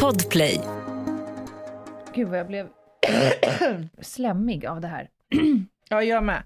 Podplay. 0.00 0.60
Gud 2.14 2.28
vad 2.28 2.38
jag 2.38 2.46
blev 2.46 2.68
slemmig 4.00 4.66
av 4.66 4.80
det 4.80 4.88
här. 4.88 5.08
Ja, 5.88 6.02
jag 6.02 6.24
med. 6.24 6.42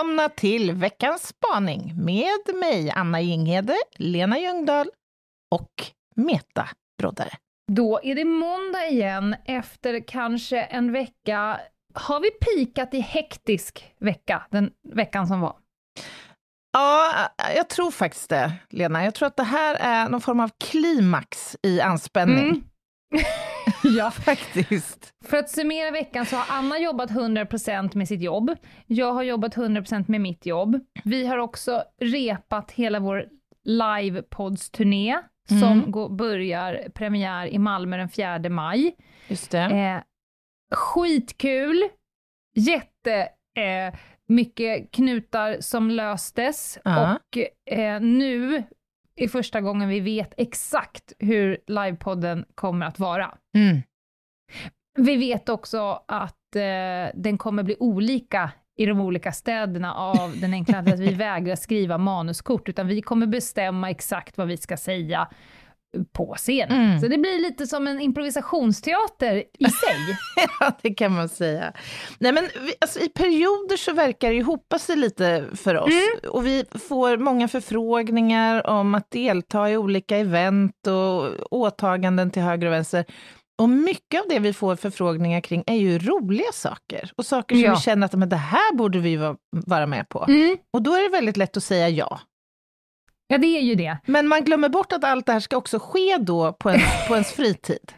Välkomna 0.00 0.28
till 0.28 0.72
veckans 0.72 1.26
spaning 1.26 1.92
med 1.96 2.54
mig, 2.60 2.90
Anna 2.90 3.20
Jinghede, 3.20 3.74
Lena 3.96 4.38
Ljungdahl 4.38 4.90
och 5.50 5.70
Meta 6.16 6.68
Broddare. 6.98 7.30
Då 7.72 8.00
är 8.02 8.14
det 8.14 8.24
måndag 8.24 8.86
igen 8.86 9.36
efter 9.44 10.08
kanske 10.08 10.62
en 10.62 10.92
vecka. 10.92 11.60
Har 11.94 12.20
vi 12.20 12.30
pikat 12.30 12.94
i 12.94 13.00
hektisk 13.00 13.94
vecka, 13.98 14.42
den 14.50 14.70
veckan 14.94 15.26
som 15.26 15.40
var? 15.40 15.56
Ja, 16.72 17.12
jag 17.56 17.68
tror 17.68 17.90
faktiskt 17.90 18.30
det, 18.30 18.52
Lena. 18.70 19.04
Jag 19.04 19.14
tror 19.14 19.26
att 19.26 19.36
det 19.36 19.42
här 19.42 19.74
är 19.74 20.08
någon 20.08 20.20
form 20.20 20.40
av 20.40 20.50
klimax 20.60 21.56
i 21.62 21.80
anspänning. 21.80 22.48
Mm. 22.48 22.62
ja, 23.98 24.10
faktiskt. 24.10 25.10
För 25.24 25.36
att 25.36 25.50
summera 25.50 25.90
veckan 25.90 26.26
så 26.26 26.36
har 26.36 26.58
Anna 26.58 26.78
jobbat 26.78 27.10
100% 27.10 27.96
med 27.96 28.08
sitt 28.08 28.22
jobb. 28.22 28.50
Jag 28.86 29.12
har 29.12 29.22
jobbat 29.22 29.56
100% 29.56 30.04
med 30.08 30.20
mitt 30.20 30.46
jobb. 30.46 30.80
Vi 31.04 31.26
har 31.26 31.38
också 31.38 31.82
repat 32.00 32.70
hela 32.70 33.00
vår 33.00 33.24
livepods-turné 33.64 35.18
Mm. 35.50 35.60
som 35.62 35.90
går, 35.92 36.08
börjar 36.08 36.88
premiär 36.94 37.46
i 37.46 37.58
Malmö 37.58 37.96
den 37.96 38.08
4 38.08 38.48
maj. 38.50 38.96
Just 39.28 39.50
det. 39.50 39.58
Eh, 39.60 40.00
skitkul, 40.74 41.82
jätte 42.56 43.14
eh, 43.56 43.94
mycket 44.28 44.90
knutar 44.92 45.56
som 45.60 45.90
löstes 45.90 46.78
Ja. 46.84 47.14
och 47.16 47.38
eh, 47.72 48.00
nu 48.00 48.62
är 49.24 49.28
första 49.28 49.60
gången 49.60 49.88
vi 49.88 50.00
vet 50.00 50.34
exakt 50.36 51.12
hur 51.18 51.58
livepodden 51.66 52.44
kommer 52.54 52.86
att 52.86 52.98
vara. 52.98 53.34
Mm. 53.56 53.82
Vi 54.98 55.16
vet 55.16 55.48
också 55.48 56.02
att 56.08 56.56
eh, 56.56 57.20
den 57.20 57.38
kommer 57.38 57.62
bli 57.62 57.76
olika 57.80 58.50
i 58.76 58.86
de 58.86 59.00
olika 59.00 59.32
städerna 59.32 59.94
av 59.94 60.40
den 60.40 60.52
enkla 60.52 60.78
att 60.78 61.00
vi 61.00 61.14
vägrar 61.14 61.56
skriva 61.56 61.98
manuskort, 61.98 62.68
utan 62.68 62.86
vi 62.86 63.02
kommer 63.02 63.26
bestämma 63.26 63.90
exakt 63.90 64.38
vad 64.38 64.48
vi 64.48 64.56
ska 64.56 64.76
säga 64.76 65.28
på 66.12 66.34
scenen. 66.38 66.84
Mm. 66.86 67.00
Så 67.00 67.08
det 67.08 67.18
blir 67.18 67.38
lite 67.42 67.66
som 67.66 67.86
en 67.86 68.00
improvisationsteater 68.00 69.36
i 69.58 69.64
sig. 69.70 69.96
Ja, 70.60 70.72
det 70.82 70.94
kan 70.94 71.12
man 71.12 71.28
säga. 71.28 71.72
Nej, 72.18 72.32
men 72.32 72.44
vi, 72.60 72.74
alltså, 72.80 73.00
I 73.00 73.08
perioder 73.08 73.76
så 73.76 73.92
verkar 73.92 74.30
det 74.32 74.42
hopa 74.42 74.78
sig 74.78 74.96
lite 74.96 75.44
för 75.54 75.76
oss. 75.76 75.92
Och 76.28 76.46
vi 76.46 76.64
får 76.88 77.16
många 77.16 77.48
förfrågningar 77.48 78.66
om 78.66 78.94
att 78.94 79.10
delta 79.10 79.70
i 79.70 79.76
olika 79.76 80.16
event 80.16 80.86
och 80.86 81.30
åtaganden 81.50 82.30
till 82.30 82.42
höger 82.42 82.66
och 82.66 82.72
vänster. 82.72 83.04
Och 83.62 83.68
mycket 83.68 84.20
av 84.20 84.26
det 84.28 84.38
vi 84.38 84.52
får 84.52 84.76
förfrågningar 84.76 85.40
kring 85.40 85.64
är 85.66 85.74
ju 85.74 85.98
roliga 85.98 86.52
saker. 86.52 87.10
Och 87.16 87.26
saker 87.26 87.54
som 87.54 87.64
Ja. 87.64 87.74
vi 87.74 87.80
känner 87.80 88.04
att 88.06 88.12
men 88.12 88.28
det 88.28 88.36
här 88.36 88.74
borde 88.76 88.98
vi 88.98 89.16
vara, 89.16 89.36
vara 89.66 89.86
med 89.86 90.08
på. 90.08 90.24
Mm. 90.28 90.56
Och 90.72 90.82
då 90.82 90.94
är 90.94 91.02
det 91.02 91.08
väldigt 91.08 91.36
lätt 91.36 91.56
att 91.56 91.64
säga 91.64 91.88
ja. 91.88 92.20
Ja, 93.32 93.38
det 93.38 93.46
är 93.46 93.62
ju 93.62 93.74
det. 93.74 93.98
Men 94.06 94.28
man 94.28 94.44
glömmer 94.44 94.68
bort 94.68 94.92
att 94.92 95.04
allt 95.04 95.26
det 95.26 95.32
här 95.32 95.40
ska 95.40 95.56
också 95.56 95.78
ske 95.78 96.16
då 96.20 96.52
på, 96.52 96.70
en, 96.70 96.80
på 97.08 97.14
ens 97.14 97.32
fritid. 97.32 97.92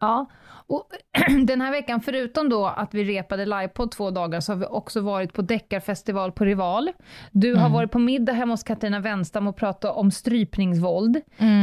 Ja, 0.00 0.26
och 0.66 0.88
den 1.46 1.60
här 1.60 1.70
veckan, 1.70 2.00
förutom 2.00 2.48
då 2.48 2.66
att 2.66 2.94
vi 2.94 3.04
repade 3.04 3.46
livepodd 3.46 3.90
två 3.90 4.10
dagar, 4.10 4.40
så 4.40 4.52
har 4.52 4.56
vi 4.56 4.66
också 4.66 5.00
varit 5.00 5.32
på 5.32 5.42
deckarfestival 5.42 6.32
på 6.32 6.44
Rival. 6.44 6.90
Du 7.30 7.54
har 7.54 7.68
varit 7.68 7.90
på 7.90 7.98
middag 7.98 8.32
hemma 8.32 8.52
hos 8.52 8.62
Katarina 8.62 9.00
Wenstam 9.00 9.46
och 9.46 9.56
pratat 9.56 9.96
om 9.96 10.10
strypningsvåld. 10.10 11.20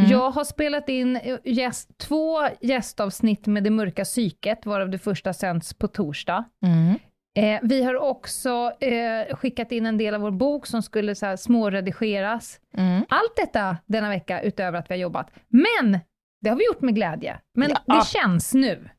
Jag 0.09 0.31
har 0.31 0.43
spelat 0.43 0.89
in 0.89 1.15
eh, 1.15 1.37
gäst, 1.43 1.97
två 1.97 2.39
gästavsnitt 2.61 3.47
med 3.47 3.63
Det 3.63 3.69
mörka 3.69 4.03
psyket, 4.03 4.65
varav 4.65 4.89
det 4.89 4.99
första 4.99 5.33
sänds 5.33 5.73
på 5.73 5.87
torsdag. 5.87 6.43
Mm. 6.65 6.99
Eh, 7.37 7.59
vi 7.63 7.83
har 7.83 7.95
också 7.95 8.71
eh, 8.79 9.35
skickat 9.35 9.71
in 9.71 9.85
en 9.85 9.97
del 9.97 10.13
av 10.13 10.21
vår 10.21 10.31
bok 10.31 10.67
som 10.67 10.81
skulle 10.81 11.15
så 11.15 11.25
här, 11.25 11.35
småredigeras. 11.35 12.59
Mm. 12.77 13.05
Allt 13.09 13.35
detta 13.35 13.77
denna 13.85 14.09
vecka 14.09 14.41
utöver 14.41 14.79
att 14.79 14.89
vi 14.89 14.93
har 14.93 14.99
jobbat. 14.99 15.31
Men 15.49 15.99
det 16.41 16.49
har 16.49 16.57
vi 16.57 16.65
gjort 16.65 16.81
med 16.81 16.95
glädje. 16.95 17.39
Men 17.57 17.69
Ja. 17.85 17.95
det 17.95 18.05
känns 18.07 18.53
nu. 18.53 18.89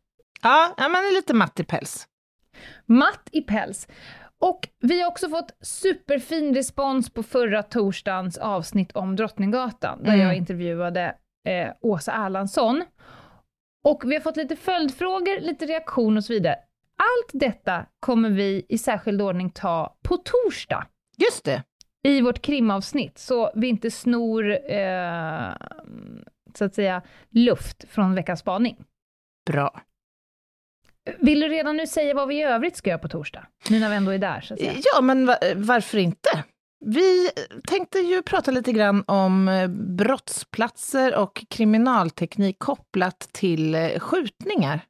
Ja, 0.42 0.74
ja, 0.76 0.88
man 0.88 1.04
är 1.04 1.14
lite 1.14 1.34
matt 1.34 1.60
i 1.60 1.64
päls. 1.64 2.06
Matt 2.86 3.28
i 3.32 3.40
päls. 3.40 3.88
Och 4.40 4.68
vi 4.80 5.00
har 5.02 5.08
också 5.08 5.28
fått 5.28 5.50
superfin 5.60 6.54
respons 6.54 7.10
på 7.10 7.22
förra 7.22 7.62
torsdagens 7.62 8.38
avsnitt 8.38 8.92
om 8.92 9.16
Drottninggatan, 9.16 9.98
där 10.02 10.12
Mm. 10.14 10.26
jag 10.26 10.36
intervjuade 10.36 11.14
eh, 11.48 11.72
Åsa 11.80 12.12
Erlandsson. 12.12 12.84
Och 13.84 14.02
vi 14.04 14.14
har 14.14 14.20
fått 14.22 14.36
lite 14.36 14.56
följdfrågor, 14.56 15.40
lite 15.40 15.66
reaktion 15.66 16.16
och 16.16 16.24
så 16.24 16.32
vidare. 16.32 16.56
Allt 17.02 17.30
detta 17.32 17.86
kommer 18.00 18.30
vi 18.30 18.66
i 18.68 18.78
särskild 18.78 19.22
ordning 19.22 19.50
ta 19.50 19.96
på 20.02 20.16
torsdag 20.16 20.86
Just 21.18 21.44
det. 21.44 21.62
i 22.04 22.20
vårt 22.20 22.42
krimavsnitt, 22.42 23.18
så 23.18 23.50
vi 23.54 23.68
inte 23.68 23.90
snor, 23.90 24.50
eh, 24.72 25.52
så 26.54 26.64
att 26.64 26.74
säga, 26.74 27.02
luft 27.30 27.84
från 27.88 28.14
veckans 28.14 28.40
spaning. 28.40 28.76
Bra. 29.50 29.80
Vill 31.18 31.40
du 31.40 31.48
redan 31.48 31.76
nu 31.76 31.86
säga 31.86 32.14
vad 32.14 32.28
vi 32.28 32.34
i 32.38 32.42
övrigt 32.42 32.76
ska 32.76 32.90
göra 32.90 32.98
på 32.98 33.08
torsdag? 33.08 33.46
Nu 33.70 33.80
när 33.80 33.90
vi 33.90 33.96
ändå 33.96 34.10
är 34.10 34.18
där, 34.18 34.40
så 34.40 34.54
att 34.54 34.60
säga. 34.60 34.72
Ja, 34.94 35.00
men 35.00 35.26
va- 35.26 35.38
varför 35.56 35.98
inte? 35.98 36.44
Vi 36.84 37.30
tänkte 37.66 37.98
ju 37.98 38.22
prata 38.22 38.50
lite 38.50 38.72
grann 38.72 39.04
om 39.06 39.48
eh, 39.48 39.68
brottsplatser 39.68 41.14
och 41.16 41.44
kriminalteknik 41.50 42.58
kopplat 42.58 43.18
till 43.32 43.74
eh, 43.74 43.98
skjutningar. 43.98 44.80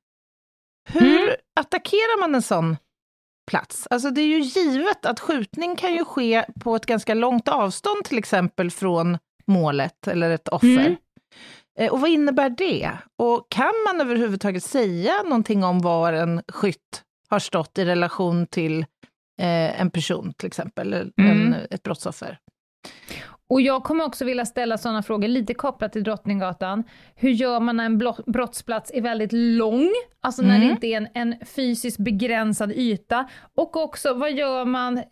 Hur 0.88 1.22
Mm. 1.22 1.34
attackerar 1.60 2.20
man 2.20 2.34
en 2.34 2.42
sån 2.42 2.76
plats? 3.50 3.86
Alltså 3.90 4.10
det 4.10 4.20
är 4.20 4.26
ju 4.26 4.40
givet 4.40 5.06
att 5.06 5.20
skjutning 5.20 5.76
kan 5.76 5.94
ju 5.94 6.04
ske 6.04 6.44
på 6.60 6.76
ett 6.76 6.86
ganska 6.86 7.14
långt 7.14 7.48
avstånd, 7.48 8.04
till 8.04 8.18
exempel 8.18 8.70
från 8.70 9.18
målet 9.46 10.08
eller 10.08 10.30
ett 10.30 10.48
offer. 10.48 10.66
Mm. 10.68 10.96
Eh, 11.78 11.92
Och 11.92 12.00
vad 12.00 12.10
innebär 12.10 12.50
det? 12.50 12.90
Och 13.18 13.46
kan 13.50 13.72
man 13.86 14.00
överhuvudtaget 14.00 14.64
säga 14.64 15.22
någonting 15.22 15.64
om 15.64 15.78
var 15.80 16.12
en 16.12 16.42
skytt 16.48 17.02
har 17.28 17.38
stått 17.38 17.78
i 17.78 17.84
relation 17.84 18.46
till 18.46 18.78
eh, 19.40 19.80
en 19.80 19.90
person 19.90 20.34
till 20.34 20.46
exempel, 20.46 20.92
eller 20.92 21.12
en, 21.16 21.30
Mm. 21.46 21.54
ett 21.70 21.82
brottsoffer? 21.82 22.38
Och 23.52 23.60
jag 23.60 23.84
kommer 23.84 24.04
också 24.04 24.24
vilja 24.24 24.44
ställa 24.46 24.78
sådana 24.78 25.02
frågor, 25.02 25.28
lite 25.28 25.54
kopplat 25.54 25.92
till 25.92 26.02
Drottninggatan. 26.04 26.84
Hur 27.14 27.30
gör 27.30 27.60
man 27.60 27.76
när 27.76 27.84
en 27.84 27.98
brottsplats 28.26 28.90
är 28.94 29.00
väldigt 29.02 29.32
lång? 29.32 29.88
Alltså 30.20 30.42
när 30.42 30.56
Mm. 30.56 30.60
det 30.68 30.72
inte 30.72 30.86
är 30.86 30.96
en, 30.96 31.08
en 31.14 31.46
fysiskt 31.46 31.98
begränsad 31.98 32.72
yta. 32.72 33.28
Och 33.56 33.76
också, 33.76 34.14
vad 34.14 34.32
gör 34.32 34.64
man 34.64 34.98
eh, 34.98 35.04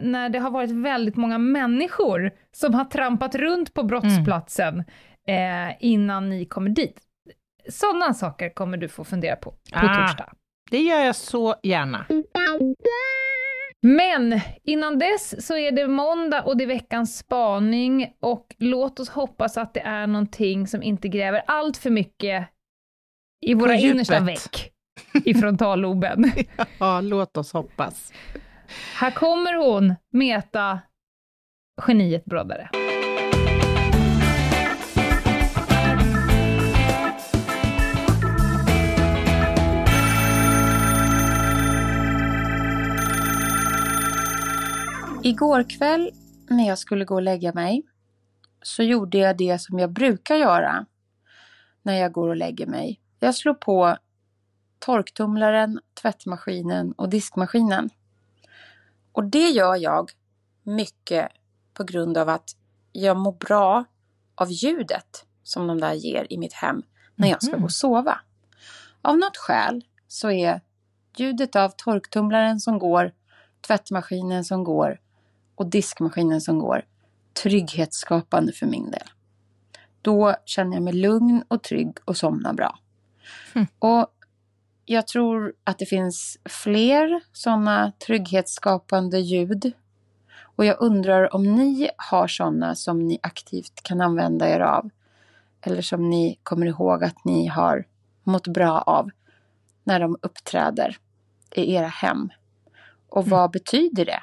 när 0.00 0.28
det 0.28 0.38
har 0.38 0.50
varit 0.50 0.70
väldigt 0.70 1.16
många 1.16 1.38
människor 1.38 2.30
som 2.52 2.74
har 2.74 2.84
trampat 2.84 3.34
runt 3.34 3.74
på 3.74 3.82
brottsplatsen 3.82 4.78
eh, 5.28 5.76
innan 5.80 6.28
ni 6.30 6.44
kommer 6.44 6.70
dit? 6.70 7.00
Sådana 7.68 8.14
saker 8.14 8.48
kommer 8.54 8.76
du 8.76 8.88
få 8.88 9.04
fundera 9.04 9.36
på 9.36 9.50
på 9.50 9.56
Ah. 9.72 10.06
torsdag. 10.06 10.32
Det 10.70 10.78
gör 10.78 11.00
jag 11.00 11.16
så 11.16 11.54
gärna. 11.62 12.06
Men 13.84 14.40
innan 14.62 14.98
dess 14.98 15.46
så 15.46 15.56
är 15.56 15.72
det 15.72 15.88
måndag 15.88 16.42
och 16.42 16.56
det 16.56 16.64
är 16.64 16.68
veckans 16.68 17.18
spaning 17.18 18.14
och 18.20 18.54
låt 18.58 19.00
oss 19.00 19.08
hoppas 19.08 19.56
att 19.56 19.74
det 19.74 19.80
är 19.80 20.06
någonting 20.06 20.66
som 20.66 20.82
inte 20.82 21.08
gräver 21.08 21.42
allt 21.46 21.76
för 21.76 21.90
mycket 21.90 22.48
i 23.46 23.54
våra 23.54 23.74
innersta 23.74 24.20
veck 24.20 24.72
i 25.24 25.34
frontalloben. 25.34 26.32
Ja, 26.78 27.00
låt 27.00 27.36
oss 27.36 27.52
hoppas. 27.52 28.12
Här 28.94 29.10
kommer 29.10 29.54
hon, 29.54 29.94
Meta, 30.12 30.80
geniet 31.86 32.24
Broddare. 32.24 32.70
Igår 45.24 45.70
kväll 45.70 46.10
när 46.48 46.68
jag 46.68 46.78
skulle 46.78 47.04
gå 47.04 47.14
och 47.14 47.22
lägga 47.22 47.52
mig 47.52 47.82
så 48.62 48.82
gjorde 48.82 49.18
jag 49.18 49.36
det 49.36 49.58
som 49.60 49.78
jag 49.78 49.90
brukar 49.90 50.36
göra 50.36 50.86
när 51.82 51.94
jag 51.94 52.12
går 52.12 52.28
och 52.28 52.36
lägger 52.36 52.66
mig. 52.66 53.00
Jag 53.18 53.34
slår 53.34 53.54
på 53.54 53.96
torktumlaren, 54.78 55.80
tvättmaskinen 56.02 56.92
och 56.92 57.08
diskmaskinen. 57.08 57.90
Och 59.12 59.24
det 59.24 59.50
gör 59.50 59.76
jag 59.76 60.10
mycket 60.62 61.28
på 61.74 61.84
grund 61.84 62.18
av 62.18 62.28
att 62.28 62.56
jag 62.92 63.16
mår 63.16 63.32
bra 63.32 63.84
av 64.34 64.50
ljudet 64.50 65.26
som 65.42 65.66
de 65.66 65.80
där 65.80 65.92
ger 65.92 66.26
i 66.30 66.38
mitt 66.38 66.52
hem 66.52 66.82
när 67.14 67.28
jag 67.28 67.42
ska 67.42 67.56
gå 67.56 67.64
och 67.64 67.72
sova. 67.72 68.20
Av 69.02 69.18
något 69.18 69.36
skäl 69.36 69.84
så 70.08 70.30
är 70.30 70.60
ljudet 71.16 71.56
av 71.56 71.68
torktumlaren 71.68 72.60
som 72.60 72.78
går, 72.78 73.12
tvättmaskinen 73.60 74.44
som 74.44 74.64
går 74.64 74.98
och 75.54 75.66
diskmaskinen 75.66 76.40
som 76.40 76.58
går 76.58 76.84
trygghetsskapande 77.42 78.52
för 78.52 78.66
min 78.66 78.90
del. 78.90 79.08
Då 80.02 80.36
känner 80.44 80.74
jag 80.76 80.82
mig 80.82 80.92
lugn 80.92 81.44
och 81.48 81.62
trygg 81.62 81.96
och 82.04 82.16
somnar 82.16 82.52
bra. 82.52 82.78
Mm. 83.54 83.66
Och 83.78 84.06
jag 84.84 85.06
tror 85.06 85.54
att 85.64 85.78
det 85.78 85.86
finns 85.86 86.38
fler 86.44 87.20
sådana 87.32 87.92
trygghetsskapande 88.06 89.18
ljud. 89.18 89.72
Och 90.56 90.64
jag 90.64 90.76
undrar 90.80 91.34
om 91.34 91.42
ni 91.56 91.90
har 91.96 92.26
sådana 92.26 92.74
som 92.74 93.06
ni 93.06 93.18
aktivt 93.22 93.82
kan 93.82 94.00
använda 94.00 94.48
er 94.48 94.60
av. 94.60 94.90
Eller 95.60 95.82
som 95.82 96.10
ni 96.10 96.38
kommer 96.42 96.66
ihåg 96.66 97.04
att 97.04 97.24
ni 97.24 97.46
har 97.46 97.84
mått 98.22 98.46
bra 98.46 98.80
av 98.80 99.10
när 99.84 100.00
de 100.00 100.16
uppträder 100.22 100.96
i 101.54 101.74
era 101.74 101.86
hem. 101.86 102.28
Och 103.08 103.26
vad 103.26 103.50
betyder 103.50 104.04
det 104.04 104.22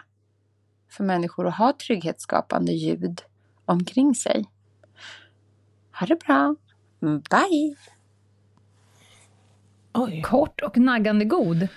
för 0.89 1.03
människor 1.03 1.47
att 1.47 1.57
ha 1.57 1.73
trygghetsskapande 1.73 2.71
ljud 2.71 3.21
omkring 3.65 4.15
sig? 4.15 4.45
Ha 5.99 6.05
det 6.05 6.15
bra. 6.15 6.55
Bye! 7.01 7.75
Oj. 9.93 10.21
Kort 10.21 10.61
och 10.61 10.77
naggande 10.77 11.25
god. 11.25 11.67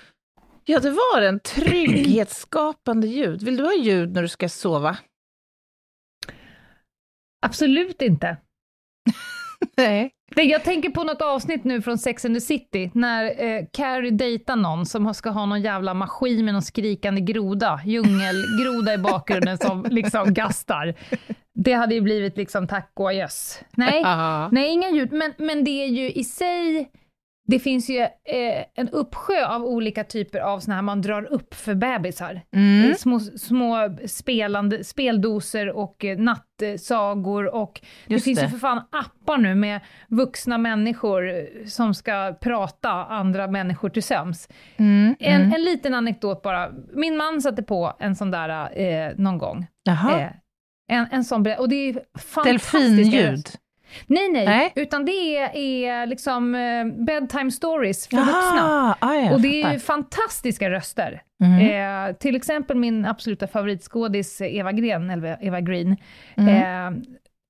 Ja, 0.64 0.80
det 0.80 0.90
var 0.90 1.22
en 1.22 1.40
trygghetsskapande 1.40 3.06
ljud. 3.06 3.42
Vill 3.42 3.56
du 3.56 3.64
ha 3.64 3.74
ljud 3.74 4.12
när 4.12 4.22
du 4.22 4.28
ska 4.28 4.48
sova? 4.48 4.98
Absolut 7.40 8.02
inte. 8.02 8.36
Nej. 9.76 10.10
Jag 10.34 10.64
tänker 10.64 10.90
på 10.90 11.04
något 11.04 11.22
avsnitt 11.22 11.64
nu 11.64 11.82
från 11.82 11.98
Sex 11.98 12.24
and 12.24 12.34
the 12.34 12.40
City, 12.40 12.90
när 12.94 13.44
eh, 13.44 13.64
Carrie 13.72 14.10
dejtar 14.10 14.56
någon 14.56 14.86
som 14.86 15.14
ska 15.14 15.30
ha 15.30 15.46
någon 15.46 15.62
jävla 15.62 15.94
maskin 15.94 16.44
med 16.44 16.54
någon 16.54 16.62
skrikande 16.62 17.20
groda, 17.20 17.80
djungelgroda 17.84 18.94
i 18.94 18.98
bakgrunden 18.98 19.58
som 19.58 19.86
liksom 19.90 20.34
gastar. 20.34 20.94
Det 21.54 21.72
hade 21.72 21.94
ju 21.94 22.00
blivit 22.00 22.36
liksom 22.36 22.66
tack 22.66 22.90
och 22.94 23.08
adjöss. 23.08 23.60
Nej, 23.76 24.02
nej, 24.52 24.70
inga 24.70 24.90
ljud, 24.90 25.12
men, 25.12 25.32
men 25.38 25.64
det 25.64 25.84
är 25.84 25.88
ju 25.88 26.12
i 26.12 26.24
sig 26.24 26.90
det 27.48 27.58
finns 27.58 27.90
ju 27.90 27.98
eh, 28.00 28.64
en 28.74 28.88
uppsjö 28.88 29.46
av 29.46 29.64
olika 29.64 30.04
typer 30.04 30.38
av 30.38 30.60
såna 30.60 30.74
här 30.74 30.82
man 30.82 31.02
drar 31.02 31.22
upp 31.32 31.54
för 31.54 31.74
bebisar. 31.74 32.40
Mm. 32.56 32.90
Eh, 32.90 32.96
Små, 32.96 33.20
små 33.20 33.96
spelande, 34.06 34.84
speldoser 34.84 35.68
och 35.70 36.04
eh, 36.04 36.18
nattsagor 36.18 37.54
och 37.54 37.80
det 38.06 38.12
Just 38.14 38.24
finns 38.24 38.38
det. 38.38 38.44
ju 38.44 38.50
för 38.50 38.58
fan 38.58 38.78
appar 38.92 39.38
nu 39.38 39.54
med 39.54 39.80
vuxna 40.08 40.58
människor 40.58 41.28
eh, 41.30 41.44
som 41.66 41.94
ska 41.94 42.36
prata 42.40 42.90
andra 42.90 43.46
människor 43.46 43.88
till 43.88 44.02
söms. 44.02 44.48
Mm. 44.76 45.14
En, 45.20 45.40
Mm. 45.42 45.52
en 45.54 45.62
liten 45.64 45.94
anekdot 45.94 46.42
bara. 46.42 46.70
Min 46.94 47.16
man 47.16 47.42
satte 47.42 47.62
på 47.62 47.96
en 47.98 48.16
sån 48.16 48.30
där 48.30 48.78
eh, 48.80 49.12
någon 49.16 49.38
gång. 49.38 49.66
Jaha. 49.82 50.20
Eh, 50.20 50.28
en, 50.88 51.06
en 51.10 51.24
sån 51.24 51.46
och 51.58 51.68
det 51.68 51.76
är 51.88 52.18
fantastiska 52.18 52.78
Delfinljud. 52.78 53.46
Nej, 54.06 54.28
nej, 54.32 54.46
Nej. 54.46 54.72
utan 54.76 55.04
det 55.04 55.36
är, 55.36 55.56
är 55.56 56.06
liksom 56.06 56.54
eh, 56.54 57.04
bedtime 57.04 57.50
stories 57.50 58.08
för 58.08 58.16
vuxna. 58.16 58.34
Jaha, 58.56 58.96
ah, 59.00 59.34
Och 59.34 59.40
det 59.40 59.62
är 59.62 59.72
ju 59.72 59.78
fantastiska 59.78 60.70
röster. 60.70 61.22
Mm. 61.44 62.10
Eh, 62.10 62.16
till 62.16 62.36
exempel 62.36 62.76
min 62.76 63.04
absoluta 63.04 63.46
favoritskådis 63.46 64.40
Eva 64.40 64.72
Green, 64.72 65.10
eller 65.10 65.38
Eva 65.40 65.60
Green. 65.60 65.96
Mm. 66.36 66.96
Eh, 66.96 67.02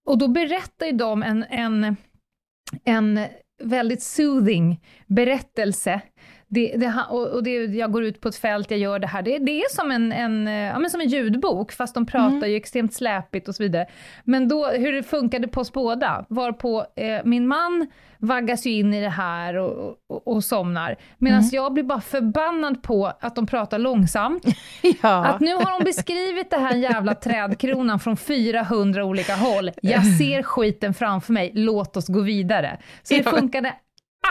och 0.07 0.19
då 0.19 0.29
berättar 0.29 0.87
ju 0.87 0.93
de 0.93 1.23
en, 1.23 1.45
en, 1.51 1.97
en 2.85 3.21
väldigt 3.63 4.03
soothing 4.03 4.81
berättelse. 5.07 6.01
Det, 6.55 6.75
det, 6.77 6.95
och 7.11 7.43
det, 7.43 7.51
jag 7.51 7.93
går 7.93 8.05
ut 8.05 8.21
på 8.21 8.29
ett 8.29 8.37
fält, 8.37 8.71
jag 8.71 8.81
gör 8.81 8.99
det 8.99 9.07
här. 9.07 9.23
Det, 9.23 9.39
det 9.39 9.61
är 9.61 9.75
som 9.75 9.91
en, 9.91 10.13
en, 10.13 10.47
ja, 10.47 10.79
men 10.79 10.91
som 10.91 11.01
en 11.01 11.09
ljudbok, 11.09 11.73
fast 11.73 11.95
de 11.95 12.07
pratar 12.07 12.37
Mm. 12.37 12.51
ju 12.51 12.57
extremt 12.57 12.95
släpigt 12.95 13.49
och 13.49 13.55
så 13.55 13.63
vidare. 13.63 13.87
Men 14.25 14.49
då, 14.49 14.67
hur 14.67 14.93
det 14.93 15.03
funkade 15.03 15.49
på 15.49 15.61
oss 15.61 15.73
båda, 15.73 16.25
var 16.29 16.53
på 16.53 16.87
eh, 16.97 17.19
min 17.25 17.47
man 17.47 17.87
vaggas 18.19 18.67
ju 18.67 18.71
in 18.71 18.95
i 18.95 19.01
det 19.01 19.09
här 19.09 19.55
och, 19.57 19.97
och, 20.09 20.29
och 20.29 20.45
somnar, 20.45 20.97
medan 21.19 21.39
Mm. 21.39 21.51
jag 21.53 21.73
blir 21.73 21.85
bara 21.85 22.01
förbannad 22.01 22.83
på 22.83 23.13
att 23.21 23.35
de 23.35 23.47
pratar 23.47 23.79
långsamt. 23.79 24.45
ja. 25.03 25.25
Att 25.27 25.41
nu 25.41 25.55
har 25.55 25.79
de 25.79 25.85
beskrivit 25.85 26.51
det 26.51 26.57
här 26.59 26.75
jävla 26.77 27.15
trädkronan 27.15 28.01
från 28.01 28.17
400 28.17 29.05
olika 29.05 29.35
håll. 29.35 29.71
Jag 29.83 30.07
ser 30.19 30.43
skiten 30.43 30.95
framför 30.95 31.33
mig, 31.33 31.51
låt 31.55 31.97
oss 31.97 32.09
gå 32.09 32.21
vidare. 32.21 32.79
Så 33.03 33.15
det 33.15 33.23
funkade 33.23 33.75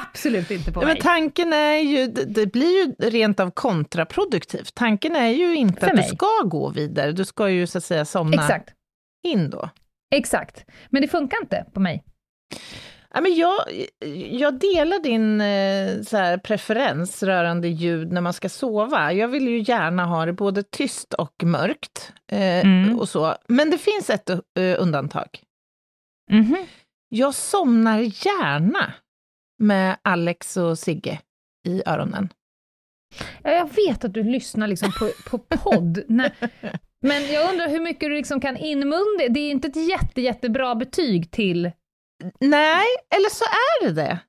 absolut 0.04 0.52
inte 0.52 0.72
på 0.72 0.80
mig. 0.80 0.88
men 0.88 0.98
tanken 1.04 1.54
är 1.54 1.78
ju, 1.78 2.08
det, 2.08 2.46
blir 2.54 2.86
ju 2.86 3.10
rent 3.10 3.40
av 3.40 3.52
kontraproduktivt. 3.52 4.76
Tanken 4.76 5.16
är 5.16 5.28
ju 5.30 5.56
inte 5.56 5.80
För 5.80 5.88
att 5.88 5.96
mig. 5.96 6.10
du 6.10 6.16
ska 6.16 6.42
gå 6.46 6.70
vidare, 6.70 7.12
du 7.12 7.26
ska 7.26 7.50
ju 7.50 7.68
så 7.68 7.78
att 7.78 7.84
säga 7.84 8.06
somna 8.06 8.42
Exakt, 8.44 8.70
in 9.28 9.50
då. 9.50 9.70
exakt. 10.16 10.66
Men 10.90 11.02
det 11.02 11.08
funkar 11.08 11.38
inte 11.42 11.66
på 11.74 11.80
mig. 11.80 12.04
Ja, 13.14 13.22
men 13.22 13.36
jag, 13.36 13.56
jag 14.30 14.60
delar 14.60 15.00
din 15.00 15.42
eh, 15.42 16.04
så 16.04 16.18
här, 16.18 16.38
preferens 16.38 17.24
rörande 17.24 17.68
ljud 17.68 18.12
när 18.12 18.22
man 18.22 18.34
ska 18.34 18.50
sova. 18.50 19.14
Jag 19.14 19.28
vill 19.28 19.48
ju 19.48 19.60
gärna 19.60 20.06
ha 20.06 20.26
det 20.26 20.34
både 20.34 20.64
tyst 20.64 21.14
och 21.14 21.44
mörkt. 21.44 22.14
Eh, 22.32 22.42
Mm. 22.66 23.00
och 23.00 23.10
så. 23.10 23.36
Men 23.48 23.70
det 23.70 23.78
finns 23.78 24.10
ett 24.10 24.30
eh, 24.30 24.40
undantag. 24.78 25.28
Mhm. 26.32 26.58
Jag 27.10 27.36
somnar 27.36 28.00
gärna 28.00 28.94
med 29.62 29.98
Alex 30.02 30.58
och 30.58 30.80
Sigge 30.80 31.19
i 31.68 31.84
öronen. 31.86 32.30
Ja, 33.44 33.52
Jag 33.52 33.69
vet 33.74 34.06
att 34.06 34.13
du 34.13 34.24
lyssnar 34.24 34.68
liksom 34.68 34.92
på, 35.00 35.10
på 35.30 35.38
podd, 35.38 36.04
när, 36.08 36.31
men 37.02 37.31
jag 37.34 37.52
undrar 37.52 37.69
hur 37.69 37.80
mycket 37.80 38.10
du 38.10 38.16
liksom 38.16 38.42
kan 38.42 38.58
inmunde. 38.58 39.28
Det 39.30 39.40
är 39.40 39.52
inte 39.52 39.68
ett 39.68 39.90
jätte, 39.90 40.22
jättebra 40.22 40.75
betyg 40.75 41.31
till... 41.31 41.72
Nej, 42.40 42.86
eller 43.16 43.30
så 43.30 43.44
är 43.44 43.88
det 43.88 43.94
det. 44.02 44.19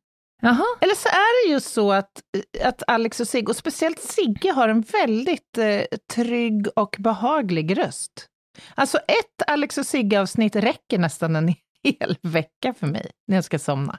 Jaha, 0.44 0.64
Eller 0.80 0.94
så 0.94 1.08
är 1.08 1.46
det 1.48 1.52
just 1.52 1.72
så 1.72 1.92
att, 1.92 2.22
att 2.62 2.82
Alex 2.86 3.20
och 3.20 3.28
Sigge, 3.28 3.50
och 3.50 3.56
speciellt 3.56 4.00
Sigge, 4.00 4.52
har 4.52 4.68
en 4.68 4.80
väldigt 4.80 5.58
eh, 5.58 5.80
trygg 6.14 6.66
och 6.76 6.96
behaglig 6.98 7.78
röst. 7.78 8.28
Alltså 8.74 8.98
ett 8.98 9.42
Alex 9.46 9.78
och 9.78 9.86
Sigge-avsnitt 9.86 10.56
räcker 10.56 10.98
nästan 10.98 11.36
en 11.36 11.48
hel 11.84 12.16
vecka 12.22 12.74
för 12.74 12.86
mig 12.86 13.10
när 13.26 13.36
jag 13.36 13.44
ska 13.44 13.58
somna. 13.58 13.98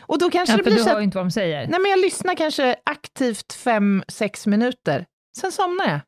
Och 0.00 0.18
då 0.18 0.30
kanske 0.30 0.52
ja, 0.52 0.56
det 0.56 0.62
blir 0.62 0.72
du 0.72 0.78
så 0.78 0.88
hör 0.88 0.96
att, 0.96 1.00
ju 1.00 1.04
inte 1.04 1.16
vad 1.16 1.24
de 1.26 1.30
säger. 1.30 1.66
nej 1.66 1.80
men 1.80 1.90
jag 1.90 1.98
lyssnar 2.00 2.34
kanske 2.34 2.76
aktivt 2.84 3.52
fem, 3.52 4.02
sex 4.08 4.46
minuter, 4.46 5.04
sen 5.40 5.52
somnar 5.52 5.86
jag. 5.88 6.00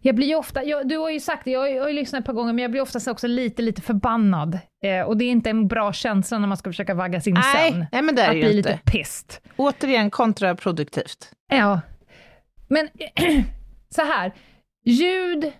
Jag 0.00 0.14
blir 0.14 0.26
ju 0.26 0.34
ofta, 0.34 0.64
jag, 0.64 0.88
du 0.88 0.96
har 0.98 1.10
ju 1.10 1.20
sagt 1.20 1.44
det, 1.44 1.50
jag 1.50 1.60
har 1.60 1.68
ju, 1.68 1.74
jag 1.74 1.82
har 1.82 1.88
ju 1.88 1.94
lyssnat 1.94 2.18
ett 2.20 2.26
par 2.26 2.32
gånger, 2.32 2.52
men 2.52 2.62
jag 2.62 2.70
blir 2.70 2.80
oftast 2.80 3.08
också 3.08 3.26
lite, 3.26 3.62
lite 3.62 3.82
förbannad. 3.82 4.58
Eh, 4.84 5.00
och 5.06 5.16
det 5.16 5.24
är 5.24 5.30
inte 5.30 5.50
en 5.50 5.68
bra 5.68 5.92
känsla 5.92 6.38
när 6.38 6.48
man 6.48 6.56
ska 6.56 6.70
försöka 6.70 6.94
vagga 6.94 7.20
sin 7.20 7.34
Nej, 7.34 7.70
sömn. 7.70 7.86
nej 7.92 8.02
men 8.02 8.14
det 8.14 8.22
är 8.22 8.26
Att 8.28 8.34
det 8.34 8.40
bli 8.40 8.50
ju 8.52 8.56
inte. 8.58 8.70
lite 8.72 8.90
pissed. 8.90 9.36
Återigen 9.56 10.10
kontraproduktivt. 10.10 11.32
Ja. 11.52 11.80
Men 12.68 12.88
så 13.94 14.02
här, 14.02 14.32
ljud, 14.84 15.52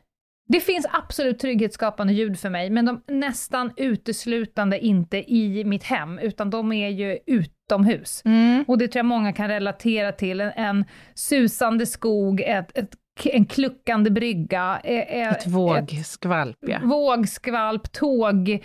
det 0.52 0.60
finns 0.60 0.86
absolut 0.92 1.38
trygghetsskapande 1.38 2.12
ljud 2.12 2.38
för 2.38 2.50
mig, 2.50 2.70
men 2.70 2.84
de 2.84 3.02
nästan 3.08 3.72
uteslutande 3.76 4.78
inte 4.78 5.16
i 5.32 5.64
mitt 5.64 5.82
hem, 5.84 6.18
utan 6.18 6.50
de 6.50 6.72
är 6.72 6.88
ju 6.88 7.18
utomhus. 7.26 8.22
Mm. 8.24 8.64
Och 8.68 8.78
det 8.78 8.88
tror 8.88 8.98
jag 8.98 9.06
många 9.06 9.32
kan 9.32 9.48
relatera 9.48 10.12
till. 10.12 10.40
En, 10.40 10.52
en 10.56 10.84
susande 11.14 11.86
skog, 11.86 12.40
ett, 12.40 12.78
ett, 12.78 12.90
en 13.24 13.44
kluckande 13.46 14.10
brygga, 14.10 14.80
eh, 14.84 15.28
Ett 15.28 15.46
vågskvalp, 15.46 16.56
ja. 16.60 16.78
vågskvalp, 16.82 17.92
tåg, 17.92 18.48
eh, 18.50 18.58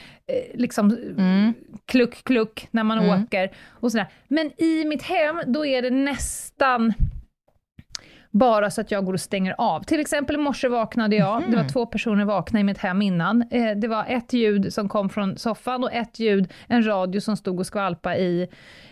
liksom 0.59 0.91
Mm. 1.17 1.53
kluck, 1.85 2.23
kluck 2.23 2.67
när 2.71 2.83
man 2.83 2.99
Mm. 2.99 3.23
åker 3.23 3.51
och 3.69 3.91
sådär. 3.91 4.07
Men 4.27 4.51
i 4.61 4.85
mitt 4.85 5.03
hem, 5.03 5.41
då 5.47 5.65
är 5.65 5.81
det 5.81 5.89
nästan 5.89 6.93
bara 8.39 8.69
så 8.71 8.81
att 8.81 8.91
jag 8.91 9.05
går 9.05 9.13
och 9.13 9.19
stänger 9.19 9.55
av. 9.57 9.81
Till 9.83 9.99
exempel 9.99 10.35
i 10.35 10.39
morse 10.39 10.67
vaknade 10.67 11.15
jag, 11.15 11.41
det 11.41 11.55
var 11.55 11.63
Mhm. 11.63 11.67
två 11.69 11.85
personer 11.85 12.25
vakna 12.25 12.59
i 12.59 12.63
mitt 12.63 12.77
hem 12.77 13.01
innan. 13.01 13.41
Eh, 13.51 13.71
det 13.77 13.87
var 13.87 14.05
ett 14.07 14.33
ljud 14.33 14.73
som 14.73 14.89
kom 14.89 15.09
från 15.09 15.37
soffan 15.37 15.83
och 15.83 15.93
ett 15.93 16.19
ljud, 16.19 16.53
en 16.67 16.85
radio 16.87 17.19
som 17.21 17.37
stod 17.37 17.59
och 17.59 17.65
skvalpa 17.65 18.17
i, 18.17 18.47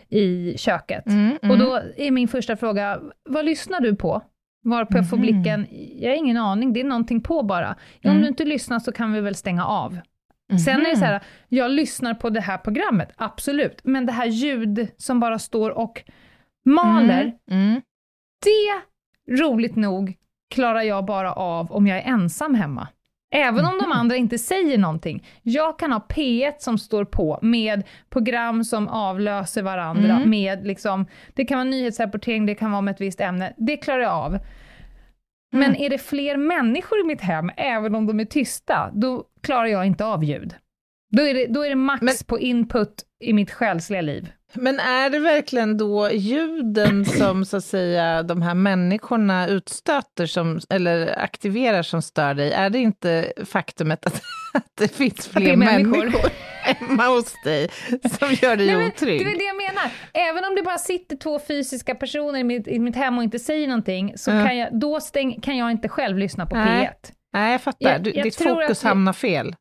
i 0.10 0.58
köket. 0.58 1.06
Mm, 1.08 1.38
Och 1.38 1.44
mm. 1.44 1.60
då 1.60 1.80
är 1.98 2.12
min 2.12 2.28
första 2.28 2.56
fråga, 2.58 3.00
vad 3.30 3.46
lyssnar 3.46 3.80
du 3.82 3.96
på? 3.96 4.22
Varpå 4.66 4.98
jag 4.98 5.10
får 5.10 5.18
Mhm. 5.18 5.22
blicken, 5.26 5.68
jag 6.02 6.10
har 6.12 6.16
ingen 6.18 6.38
aning, 6.38 6.74
det 6.74 6.80
är 6.80 6.84
någonting 6.84 7.22
på 7.22 7.44
bara. 7.44 7.70
Om 8.04 8.10
Mm. 8.10 8.22
du 8.22 8.28
inte 8.28 8.46
lyssnar 8.46 8.80
så 8.80 8.92
kan 8.92 9.14
vi 9.14 9.22
väl 9.22 9.36
stänga 9.36 9.66
av. 9.66 9.98
Sen 10.66 10.86
är 10.86 10.90
det 10.90 10.98
så 10.98 11.06
här, 11.06 11.22
jag 11.50 11.72
lyssnar 11.72 12.14
på 12.14 12.30
det 12.30 12.42
här 12.42 12.58
programmet, 12.58 13.12
absolut, 13.18 13.80
men 13.84 14.06
det 14.06 14.12
här 14.12 14.26
ljud 14.26 14.88
som 14.98 15.20
bara 15.20 15.40
står 15.40 15.70
och 15.70 16.04
maler, 16.66 17.22
Mm. 17.52 17.64
Mm. 17.68 17.82
det, 18.46 18.82
roligt 19.32 19.76
nog, 19.76 20.14
klarar 20.54 20.82
jag 20.82 21.06
bara 21.06 21.34
av 21.34 21.72
om 21.72 21.88
jag 21.88 21.98
är 21.98 22.02
ensam 22.12 22.56
hemma. 22.56 22.88
Även 23.36 23.66
om 23.66 23.80
de 23.82 23.92
andra 23.92 24.16
inte 24.16 24.38
säger 24.38 24.78
någonting. 24.78 25.28
Jag 25.42 25.80
kan 25.80 25.92
ha 25.92 26.00
P1 26.10 26.54
som 26.60 26.78
står 26.78 27.06
på 27.06 27.40
med 27.42 27.84
program 28.10 28.64
som 28.64 28.88
avlöser 28.88 29.62
varandra, 29.62 30.16
Mm. 30.16 30.30
med 30.30 30.68
liksom, 30.68 31.06
det 31.34 31.46
kan 31.46 31.58
vara 31.58 31.64
nyhetsrapportering, 31.70 32.46
det 32.46 32.56
kan 32.56 32.72
vara 32.72 32.80
om 32.80 32.88
ett 32.88 33.02
visst 33.02 33.22
ämne. 33.22 33.54
Det 33.58 33.78
klarar 33.78 34.02
jag 34.02 34.12
av. 34.14 34.38
Men 35.52 35.64
Mm. 35.70 35.82
är 35.82 35.90
det 35.90 35.98
fler 35.98 36.38
människor 36.38 37.00
i 37.00 37.04
mitt 37.04 37.22
hem, 37.22 37.52
även 37.58 37.96
om 37.96 38.06
de 38.08 38.20
är 38.20 38.26
tysta, 38.26 38.92
då 38.94 39.24
klarar 39.42 39.66
jag 39.66 39.86
inte 39.86 40.06
av 40.06 40.24
ljud. 40.24 40.56
Då 41.12 41.22
är 41.24 41.34
det, 41.34 41.46
då 41.48 41.66
är 41.66 41.70
det 41.70 41.76
max 41.76 42.02
Men- 42.02 42.14
på 42.28 42.40
input 42.40 42.94
i 43.24 43.34
mitt 43.34 43.52
själsliga 43.52 44.02
liv. 44.02 44.32
Men 44.56 44.80
är 44.80 45.10
det 45.10 45.20
verkligen 45.20 45.78
då 45.78 46.10
ljuden 46.12 47.06
som 47.06 47.46
så 47.46 47.58
att 47.58 47.64
säga 47.66 48.24
de 48.24 48.42
här 48.42 48.54
människorna 48.54 49.48
utstöter 49.48 50.26
som, 50.26 50.60
eller 50.70 51.20
aktiverar 51.20 51.84
som 51.84 52.02
stör 52.02 52.34
dig? 52.34 52.52
Är 52.52 52.70
det 52.70 52.80
inte 52.80 53.34
faktumet 53.46 54.06
att, 54.06 54.14
att 54.54 54.66
det 54.78 54.88
finns 54.96 55.16
det 55.28 55.40
fler 55.40 55.56
människor. 55.56 55.98
människor 55.98 56.30
hemma 56.64 57.08
hos 57.08 57.34
dig 57.44 57.70
som 58.20 58.34
gör 58.42 58.56
dig 58.56 58.68
Nej, 58.76 58.88
otrygg? 58.88 59.26
Det 59.26 59.32
är 59.32 59.38
det 59.38 59.44
jag 59.44 59.58
menar. 59.58 59.92
Även 60.14 60.46
om 60.46 60.56
det 60.56 60.62
bara 60.64 60.78
sitter 60.78 61.16
två 61.16 61.40
fysiska 61.48 61.96
personer 61.96 62.40
i 62.40 62.44
mitt, 62.44 62.68
i 62.68 62.80
mitt 62.80 62.96
hem 62.96 63.18
och 63.18 63.24
inte 63.24 63.40
säger 63.40 63.68
någonting, 63.68 64.14
så 64.18 64.32
Ja. 64.32 64.46
kan 64.46 64.58
jag, 64.58 64.80
då 64.80 65.00
stäng, 65.02 65.42
kan 65.42 65.58
jag 65.58 65.72
inte 65.72 65.90
själv 65.90 66.18
lyssna 66.18 66.46
på 66.46 66.56
Nej. 66.56 66.90
P1. 67.06 67.12
Nej, 67.34 67.52
jag 67.52 67.62
fattar. 67.62 67.90
Jag- 67.90 68.16
jag 68.16 68.24
ditt 68.26 68.36
fokus 68.44 68.84
hamnar 68.84 69.14
fel. 69.14 69.56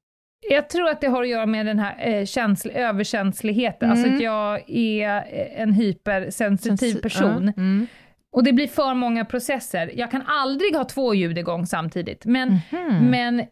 Jag 0.50 0.68
tror 0.68 0.88
att 0.88 1.00
det 1.00 1.06
har 1.06 1.22
att 1.22 1.28
göra 1.28 1.46
med 1.46 1.66
den 1.66 1.78
här 1.78 1.94
eh, 1.98 2.22
känsl- 2.24 2.70
överkänsligheten, 2.74 3.90
alltså 3.90 4.04
Mm. 4.06 4.16
att 4.16 4.22
jag 4.22 4.70
är 4.70 5.16
eh, 5.16 5.60
en 5.62 5.72
hypersensitiv 5.72 6.94
person. 7.02 7.44
Ja, 7.56 7.62
mm. 7.62 7.86
Och 8.32 8.44
det 8.44 8.52
blir 8.52 8.68
för 8.68 8.94
många 8.94 9.24
processer. 9.24 9.90
Jag 9.94 10.10
kan 10.10 10.22
aldrig 10.26 10.76
ha 10.76 10.84
två 10.84 11.14
ljud 11.14 11.38
igång 11.38 11.66
samtidigt, 11.66 12.24
men, 12.24 12.48
Mhm. 12.70 13.10
men 13.10 13.44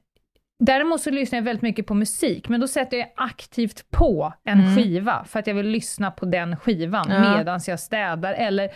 Däremot 0.63 1.01
så 1.01 1.11
lyssnar 1.11 1.37
jag 1.39 1.45
väldigt 1.45 1.63
mycket 1.63 1.87
på 1.87 1.95
musik, 1.95 2.49
men 2.49 2.61
då 2.61 2.69
sätter 2.69 2.97
jag 2.97 3.09
aktivt 3.17 3.91
på 3.91 4.33
en 4.45 4.61
Mm. 4.61 4.77
skiva, 4.77 5.25
för 5.25 5.39
att 5.39 5.47
jag 5.47 5.55
vill 5.55 5.67
lyssna 5.67 6.11
på 6.11 6.25
den 6.27 6.57
skivan 6.57 7.07
Ja. 7.11 7.37
medan 7.37 7.61
jag 7.67 7.81
städar. 7.81 8.33
Eller, 8.35 8.71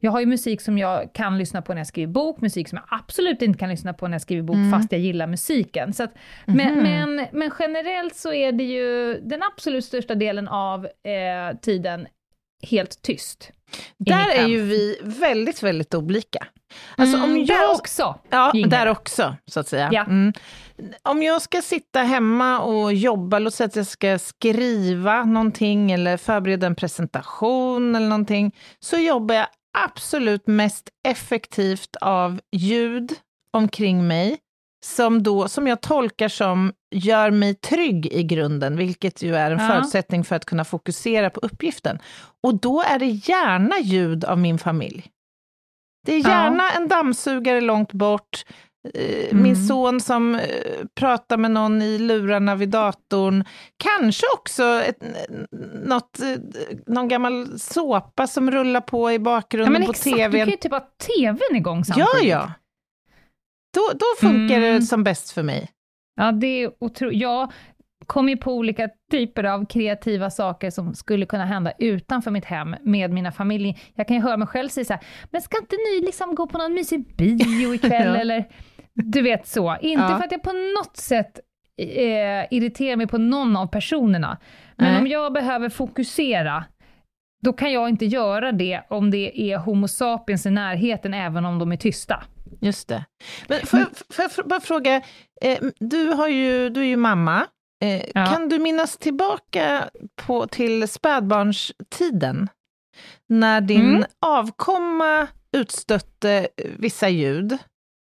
jag 0.00 0.10
har 0.10 0.20
ju 0.20 0.26
musik 0.26 0.60
som 0.60 0.78
jag 0.78 1.12
kan 1.14 1.38
lyssna 1.38 1.62
på 1.62 1.72
när 1.74 1.80
jag 1.80 1.86
skriver 1.86 2.12
bok, 2.12 2.40
musik 2.40 2.68
som 2.68 2.76
jag 2.88 2.98
absolut 3.00 3.42
inte 3.42 3.58
kan 3.58 3.68
lyssna 3.68 3.92
på 3.94 4.08
när 4.08 4.14
jag 4.14 4.22
skriver 4.22 4.42
bok, 4.42 4.56
Mm. 4.56 4.72
fast 4.72 4.92
jag 4.92 5.00
gillar 5.00 5.26
musiken. 5.26 5.92
Så 5.92 6.02
att, 6.02 6.14
men, 6.46 6.74
Mhm. 6.74 6.82
men, 6.82 7.26
men 7.32 7.50
generellt 7.58 8.16
så 8.16 8.32
är 8.32 8.52
det 8.52 8.64
ju 8.64 9.20
den 9.20 9.40
absolut 9.42 9.84
största 9.84 10.14
delen 10.14 10.48
av 10.48 10.84
eh, 10.86 11.56
tiden 11.62 12.06
helt 12.70 13.02
tyst. 13.02 13.52
Där 13.98 14.30
är 14.38 14.46
ju 14.46 14.62
vi 14.62 14.96
väldigt, 15.02 15.62
väldigt 15.62 15.94
olika. 15.94 16.46
Alltså 16.96 17.16
om 17.16 17.24
Mm, 17.24 17.38
jag... 17.38 17.46
Där 17.46 17.74
också! 17.74 18.18
Ja, 18.30 18.50
Jingle. 18.54 18.76
där 18.78 18.86
också, 18.86 19.36
så 19.46 19.60
att 19.60 19.68
säga. 19.68 19.88
Ja. 19.92 20.06
Om 21.02 21.22
jag 21.22 21.42
ska 21.42 21.62
sitta 21.62 22.00
hemma 22.02 22.58
och 22.60 22.92
jobba, 22.94 23.38
låt 23.38 23.54
säga 23.54 23.66
att 23.66 23.76
jag 23.76 23.86
ska 23.86 24.18
skriva 24.18 25.24
någonting 25.24 25.92
eller 25.92 26.16
förbereda 26.16 26.66
en 26.66 26.74
presentation 26.74 27.96
eller 27.96 28.08
någonting, 28.08 28.54
så 28.80 28.96
jobbar 28.96 29.34
jag 29.34 29.46
absolut 29.78 30.46
mest 30.46 30.88
effektivt 31.08 31.96
av 32.00 32.40
ljud 32.52 33.12
omkring 33.50 34.06
mig, 34.06 34.38
som, 34.86 35.22
då, 35.22 35.48
som 35.48 35.66
jag 35.66 35.80
tolkar 35.80 36.28
som 36.28 36.72
gör 36.94 37.30
mig 37.30 37.54
trygg 37.54 38.06
i 38.06 38.22
grunden, 38.22 38.76
vilket 38.76 39.22
ju 39.22 39.36
är 39.36 39.50
en 39.50 39.58
Ja. 39.58 39.68
förutsättning 39.68 40.24
för 40.24 40.36
att 40.36 40.44
kunna 40.44 40.64
fokusera 40.64 41.30
på 41.30 41.40
uppgiften. 41.40 41.98
Och 42.42 42.54
då 42.60 42.82
är 42.82 42.98
det 42.98 43.06
gärna 43.06 43.78
ljud 43.80 44.24
av 44.24 44.38
min 44.38 44.58
familj. 44.58 45.06
Det 46.06 46.14
är 46.14 46.20
Ja. 46.22 46.28
gärna 46.30 46.70
en 46.70 46.88
dammsugare 46.88 47.60
långt 47.60 47.92
bort, 47.92 48.44
eh, 48.94 49.34
min 49.36 49.54
Mm. 49.54 49.66
son 49.66 50.00
som 50.00 50.34
eh, 50.34 50.40
pratar 50.94 51.36
med 51.36 51.50
någon 51.50 51.82
i 51.82 51.98
lurarna 51.98 52.54
vid 52.54 52.68
datorn, 52.68 53.44
kanske 53.76 54.26
också 54.38 54.64
ett, 54.64 54.96
något, 55.84 56.20
eh, 56.20 56.26
någon 56.86 57.08
gammal 57.08 57.58
såpa 57.58 58.26
som 58.26 58.50
rullar 58.50 58.80
på 58.80 59.10
i 59.10 59.14
Ja, 59.14 59.18
bakgrunden 59.20 59.72
men 59.72 59.84
på 59.84 59.90
exakt, 59.90 60.04
du 60.04 60.10
tvn. 60.22 60.40
kan 60.40 60.48
ju 60.50 60.56
typ 60.56 60.72
ha 60.72 60.88
tvn 61.06 61.56
igång 61.56 61.78
Ja, 61.78 61.84
samtidigt. 62.06 62.30
ja. 62.30 62.52
Då, 63.74 63.90
då 63.98 64.28
funkar 64.28 64.56
Mm. 64.58 64.74
det 64.80 64.82
som 64.82 65.04
bäst 65.04 65.30
för 65.30 65.42
mig. 65.42 65.70
Ja, 66.16 66.32
det 66.32 66.46
är 66.46 66.70
otro... 66.80 67.10
Jag 67.12 67.52
kommer 68.08 68.30
ju 68.30 68.36
på 68.36 68.52
olika 68.54 68.88
typer 69.10 69.44
av 69.44 69.66
kreativa 69.66 70.30
saker 70.30 70.70
som 70.70 70.94
skulle 70.94 71.26
kunna 71.26 71.44
hända 71.44 71.72
utanför 71.78 72.30
mitt 72.30 72.44
hem 72.44 72.76
med 72.82 73.10
mina 73.12 73.32
familjer. 73.32 73.78
Jag 73.94 74.06
kan 74.08 74.16
ju 74.16 74.22
höra 74.22 74.36
mig 74.36 74.48
själv 74.48 74.68
säga 74.68 74.84
så 74.84 74.92
här, 74.92 75.02
men 75.30 75.42
ska 75.42 75.58
inte 75.58 75.76
ni 75.76 76.06
liksom 76.06 76.34
gå 76.34 76.46
på 76.46 76.58
någon 76.58 76.74
mysig 76.74 77.16
bio 77.16 77.74
ikväll 77.74 78.06
Ja. 78.14 78.16
eller 78.16 78.44
du 78.94 79.22
vet 79.22 79.46
så. 79.46 79.76
Inte 79.80 80.02
Ja. 80.02 80.16
för 80.18 80.24
att 80.24 80.32
jag 80.32 80.42
på 80.42 80.52
något 80.52 80.96
sätt 80.96 81.40
eh, 81.80 82.46
irriterar 82.50 82.96
mig 82.96 83.06
på 83.06 83.18
någon 83.18 83.56
av 83.56 83.66
personerna, 83.66 84.38
men 84.76 84.92
Nej. 84.92 84.98
om 85.00 85.06
jag 85.06 85.32
behöver 85.32 85.68
fokusera, 85.68 86.64
då 87.42 87.52
kan 87.52 87.72
jag 87.72 87.88
inte 87.88 88.04
göra 88.06 88.52
det 88.52 88.80
om 88.90 89.10
det 89.10 89.52
är 89.52 89.58
Homo 89.58 89.88
sapiens 89.88 90.46
i 90.46 90.50
närheten, 90.50 91.14
även 91.14 91.44
om 91.44 91.58
de 91.58 91.72
är 91.72 91.76
tysta. 91.76 92.22
Just 92.60 92.88
det. 92.88 93.04
Men 93.48 93.58
får 93.66 93.80
jag, 93.80 93.88
får 94.12 94.24
jag 94.36 94.48
bara 94.48 94.60
fråga, 94.60 94.96
eh, 95.42 95.58
du, 95.80 96.06
har 96.06 96.28
ju, 96.28 96.70
du 96.70 96.80
är 96.80 96.84
ju 96.84 96.96
mamma. 96.96 97.46
Eh, 97.84 98.02
Ja. 98.14 98.26
Kan 98.26 98.48
du 98.48 98.58
minnas 98.58 98.96
tillbaka 98.98 99.90
på, 100.26 100.46
till 100.46 100.88
spädbarnstiden? 100.88 102.48
När 103.26 103.60
din 103.60 103.88
Mm. 103.96 104.04
avkomma 104.26 105.26
utstötte 105.52 106.48
vissa 106.78 107.08
ljud 107.08 107.58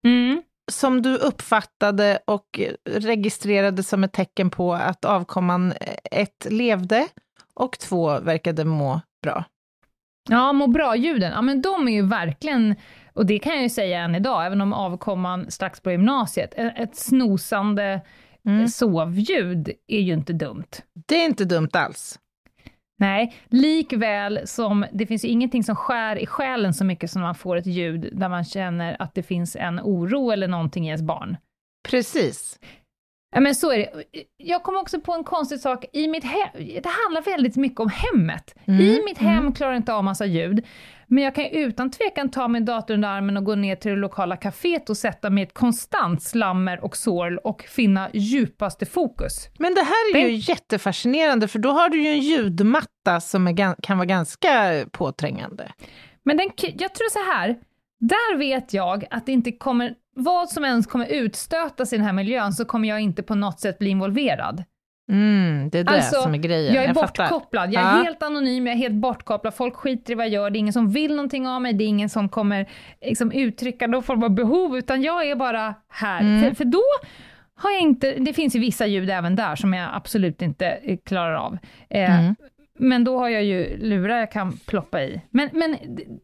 Mm. 0.05 0.43
som 0.71 1.01
du 1.01 1.17
uppfattade 1.17 2.19
och 2.27 2.59
registrerade 2.89 3.83
som 3.83 4.03
ett 4.03 4.13
tecken 4.13 4.49
på 4.49 4.73
att 4.73 5.05
avkomman 5.05 5.71
eh, 5.71 5.95
ett 6.11 6.47
levde 6.49 7.07
och 7.53 7.79
två 7.79 8.19
verkade 8.19 8.65
må 8.65 9.01
bra. 9.23 9.43
Ja, 10.29 10.53
må 10.53 10.67
bra-ljuden, 10.67 11.31
ja 11.31 11.41
men 11.41 11.61
de 11.61 11.87
är 11.87 11.91
ju 11.91 12.01
verkligen, 12.05 12.75
och 13.13 13.25
det 13.25 13.39
kan 13.39 13.53
jag 13.53 13.63
ju 13.63 13.69
säga 13.69 13.99
än 14.01 14.15
idag, 14.15 14.45
även 14.45 14.61
om 14.61 14.73
avkomman 14.73 15.51
strax 15.51 15.79
på 15.79 15.91
gymnasiet, 15.91 16.53
ett 16.57 16.95
snosande 16.95 18.01
Mm. 18.47 18.67
sovljud 18.67 19.71
är 19.87 19.99
ju 19.99 20.13
inte 20.13 20.33
dumt. 20.33 20.67
Det 21.07 21.15
är 21.15 21.25
inte 21.25 21.45
dumt 21.45 21.69
alls. 21.73 22.19
Nej, 22.99 23.33
likväl 23.47 24.39
som 24.45 24.85
det 24.93 25.05
finns 25.05 25.25
ju 25.25 25.29
ingenting 25.29 25.63
som 25.63 25.75
skär 25.75 26.15
i 26.15 26.25
själen 26.25 26.73
så 26.73 26.85
mycket 26.85 27.11
som 27.11 27.21
man 27.21 27.35
får 27.35 27.55
ett 27.55 27.65
ljud 27.65 28.09
där 28.11 28.29
man 28.29 28.43
känner 28.43 29.01
att 29.01 29.15
det 29.15 29.23
finns 29.23 29.55
en 29.55 29.79
oro 29.79 30.31
eller 30.31 30.47
någonting 30.47 30.85
i 30.85 30.87
ens 30.87 31.01
barn. 31.01 31.37
Precis. 31.89 32.59
Ja, 33.35 33.39
men 33.39 33.55
så 33.55 33.71
är 33.71 33.77
det. 33.77 34.03
Jag 34.37 34.63
kom 34.63 34.75
också 34.75 35.01
på 35.01 35.13
en 35.13 35.23
konstig 35.23 35.59
sak. 35.59 35.85
I 35.93 36.07
mitt 36.07 36.23
hem, 36.23 36.49
det 36.55 36.89
handlar 37.05 37.21
väldigt 37.21 37.55
mycket 37.55 37.79
om 37.79 37.89
hemmet. 37.89 38.55
Mm, 38.65 38.81
I 38.81 39.01
mitt 39.05 39.17
hem 39.17 39.53
klarar 39.53 39.71
jag 39.71 39.79
inte 39.79 39.93
av 39.93 40.03
massa 40.03 40.25
ljud, 40.25 40.65
men 41.13 41.23
jag 41.23 41.35
kan 41.35 41.43
ju 41.43 41.49
utan 41.49 41.91
tvekan 41.91 42.31
ta 42.31 42.47
min 42.47 42.65
dator 42.65 42.93
under 42.93 43.09
armen 43.09 43.37
och 43.37 43.43
gå 43.43 43.55
ner 43.55 43.75
till 43.75 43.91
det 43.91 43.97
lokala 43.97 44.35
kaféet 44.35 44.89
och 44.89 44.97
sätta 44.97 45.29
mig 45.29 45.43
i 45.43 45.47
ett 45.47 45.53
konstant 45.53 46.23
slammer 46.23 46.83
och 46.83 46.97
sorl 46.97 47.37
och 47.37 47.61
finna 47.61 48.09
djupaste 48.13 48.85
fokus. 48.85 49.49
Men 49.59 49.73
det 49.73 49.81
här 49.81 50.15
är 50.15 50.19
ju 50.19 50.27
Tänk- 50.27 50.49
jättefascinerande, 50.49 51.47
för 51.47 51.59
då 51.59 51.71
har 51.71 51.89
du 51.89 52.03
ju 52.03 52.09
en 52.09 52.19
ljudmatta 52.19 53.19
som 53.21 53.47
är, 53.47 53.81
kan 53.81 53.97
vara 53.97 54.05
ganska 54.05 54.85
påträngande. 54.91 55.71
Men 56.25 56.37
den, 56.37 56.49
jag 56.57 56.95
tror 56.95 57.09
så 57.09 57.31
här, 57.33 57.55
där 57.99 58.37
vet 58.37 58.73
jag 58.73 59.05
att 59.09 59.25
det 59.25 59.31
inte 59.31 59.51
kommer, 59.51 59.93
vad 60.15 60.49
som 60.49 60.65
ens 60.65 60.87
kommer 60.87 61.05
utstötas 61.05 61.93
i 61.93 61.97
den 61.97 62.05
här 62.05 62.13
miljön, 62.13 62.53
så 62.53 62.65
kommer 62.65 62.89
jag 62.89 62.99
inte 63.01 63.23
på 63.23 63.35
något 63.35 63.59
sätt 63.59 63.79
bli 63.79 63.89
involverad. 63.89 64.63
Mm, 65.09 65.69
det 65.69 65.79
är 65.79 65.83
det 65.83 65.91
Alltså, 65.91 66.21
som 66.21 66.33
är 66.33 66.37
grejen. 66.37 66.75
Jag 66.75 66.83
är 66.83 66.93
fattar. 66.93 67.23
bortkopplad, 67.29 67.73
jag 67.73 67.83
är 67.83 67.97
Ja. 67.97 68.03
helt 68.03 68.23
anonym, 68.23 68.67
jag 68.67 68.73
är 68.73 68.77
helt 68.77 68.95
bortkopplad, 68.95 69.53
folk 69.53 69.75
skiter 69.75 70.11
i 70.11 70.15
vad 70.15 70.25
jag 70.25 70.31
gör, 70.33 70.49
det 70.49 70.57
är 70.57 70.59
ingen 70.59 70.73
som 70.73 70.89
vill 70.89 71.15
någonting 71.15 71.47
av 71.47 71.61
mig, 71.61 71.73
det 71.73 71.83
är 71.83 71.87
ingen 71.87 72.09
som 72.09 72.29
kommer 72.29 72.65
liksom, 73.01 73.31
uttrycka 73.31 73.87
någon 73.87 74.03
form 74.03 74.23
av 74.23 74.29
behov, 74.29 74.77
utan 74.77 75.01
jag 75.01 75.27
är 75.29 75.35
bara 75.35 75.75
här. 75.89 76.21
Mm. 76.21 76.41
För, 76.43 76.55
för 76.55 76.65
då 76.65 76.81
har 77.55 77.71
jag 77.71 77.81
inte, 77.81 78.11
det 78.11 78.33
finns 78.33 78.55
ju 78.55 78.59
vissa 78.59 78.85
ljud 78.87 79.09
även 79.09 79.35
där 79.35 79.55
som 79.55 79.73
jag 79.73 79.89
absolut 79.93 80.41
inte 80.41 80.67
eh, 80.67 80.97
klarar 81.05 81.33
av. 81.33 81.57
Eh, 81.89 82.19
Mm. 82.19 82.35
Men 82.79 83.03
då 83.03 83.17
har 83.19 83.29
jag 83.29 83.43
ju 83.43 83.77
lurar 83.77 84.17
jag 84.19 84.31
kan 84.31 84.57
ploppa 84.57 85.03
i. 85.03 85.21
Men, 85.29 85.49
men 85.53 85.71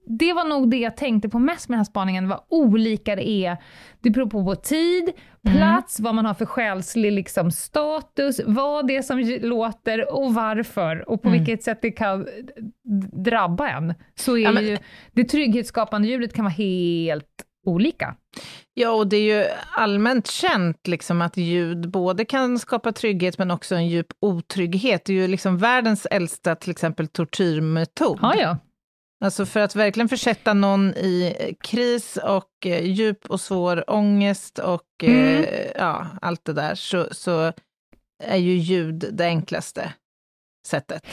det- 0.07 0.33
var 0.33 0.45
nog 0.45 0.69
det 0.71 0.77
jag 0.77 0.97
tänkte 0.97 1.29
på 1.29 1.39
mest 1.39 1.69
med 1.69 1.73
den 1.73 1.79
här 1.79 1.85
spaningen, 1.85 2.27
vad 2.29 2.43
olika 2.49 3.15
det 3.15 3.29
är. 3.29 3.57
Det 4.01 4.09
beror 4.09 4.29
på, 4.29 4.55
tid, 4.55 5.09
Mm. 5.45 5.57
plats, 5.57 5.99
vad 5.99 6.15
man 6.15 6.25
har 6.25 6.33
för 6.33 6.45
själslig 6.45 7.11
liksom, 7.11 7.51
status, 7.51 8.41
vad 8.45 8.87
det 8.87 8.95
är 8.95 9.01
som 9.01 9.19
låter 9.41 10.13
och 10.15 10.33
varför 10.33 11.09
och 11.09 11.21
på 11.21 11.27
Mm. 11.29 11.39
vilket 11.39 11.63
sätt 11.63 11.79
det 11.81 11.91
kan 11.91 12.27
drabba 13.25 13.69
en. 13.69 13.93
Så 14.15 14.37
är 14.37 14.41
Ja, 14.41 14.51
men- 14.51 14.65
ju 14.67 14.77
det 15.13 15.23
trygghetsskapande 15.23 16.07
ljudet 16.07 16.33
kan 16.33 16.45
vara 16.45 16.53
helt 16.53 17.25
olika. 17.65 18.15
Ja, 18.73 18.91
och 18.91 19.07
det 19.07 19.17
är 19.17 19.37
ju 19.39 19.47
allmänt 19.71 20.27
känt 20.27 20.87
liksom 20.87 21.21
att 21.21 21.37
ljud 21.37 21.89
både 21.89 22.25
kan 22.25 22.59
skapa 22.59 22.91
trygghet 22.91 23.37
men 23.37 23.51
också 23.51 23.75
en 23.75 23.87
djup 23.87 24.07
otrygghet. 24.21 25.05
Det 25.05 25.13
är 25.13 25.17
ju 25.21 25.27
liksom 25.27 25.57
världens 25.57 26.05
äldsta 26.05 26.55
till 26.55 26.71
exempel 26.71 27.07
tortyrmetod. 27.07 28.19
Ja, 28.21 28.35
ja. 28.35 28.57
Alltså 29.25 29.45
för 29.45 29.59
att 29.59 29.75
verkligen 29.75 30.09
försätta 30.09 30.53
någon 30.53 30.89
i 30.93 31.35
kris 31.63 32.17
och 32.23 32.65
eh, 32.65 32.85
djup 32.85 33.25
och 33.25 33.41
svår 33.41 33.89
ångest 33.89 34.59
och 34.59 34.83
Mm. 35.03 35.43
eh, 35.43 35.65
ja, 35.75 36.07
allt 36.21 36.45
det 36.45 36.53
där, 36.53 36.75
så, 36.75 37.07
så 37.11 37.53
är 38.23 38.37
ju 38.37 38.53
ljud 38.53 39.05
det 39.11 39.25
enklaste 39.25 39.93
sättet. 40.67 41.07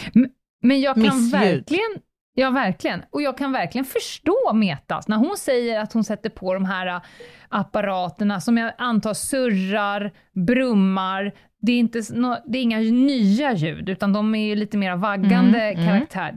Men 0.63 0.81
jag 0.81 0.95
kan 0.95 1.03
Missljud. 1.03 1.31
verkligen, 1.33 1.93
ja 2.37 2.51
verkligen, 2.51 3.03
och 3.11 3.23
jag 3.23 3.39
kan 3.39 3.53
verkligen 3.53 3.85
förstå 3.85 4.53
Metas 4.55 5.09
när 5.09 5.17
hon 5.17 5.37
säger 5.37 5.81
att 5.81 5.93
hon 5.93 6.05
sätter 6.05 6.31
på 6.31 6.55
de 6.55 6.65
här 6.65 6.87
äh, 6.87 7.01
apparaterna 7.49 8.41
som 8.41 8.59
jag 8.59 8.73
antar 8.79 9.15
surrar, 9.15 10.13
brummar, 10.47 11.33
det 11.61 11.73
är, 11.73 11.79
inte, 11.79 12.03
det 12.47 12.59
är 12.59 12.63
inga 12.63 12.79
nya 12.79 13.53
ljud, 13.53 13.89
utan 13.89 14.13
de 14.13 14.35
är 14.35 14.47
ju 14.47 14.55
lite 14.55 14.79
mer 14.79 14.97
vaggande 14.97 15.61
Mm, 15.61 15.79
mm. 15.79 15.87
karaktär. 15.87 16.37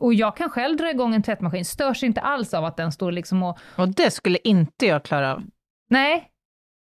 Och 0.00 0.14
jag 0.14 0.36
kan 0.36 0.50
själv 0.50 0.76
dra 0.76 0.90
igång 0.90 1.14
en 1.14 1.22
tvättmaskin, 1.22 1.64
störs 1.64 2.02
inte 2.02 2.20
alls 2.20 2.54
av 2.54 2.64
att 2.64 2.76
den 2.76 2.92
står 2.92 3.12
liksom 3.12 3.42
och... 3.42 3.58
Och 3.76 3.88
det 3.88 4.10
skulle 4.10 4.38
inte 4.44 4.86
jag 4.86 5.04
klara 5.04 5.32
av. 5.32 5.42
Nej. 5.90 6.28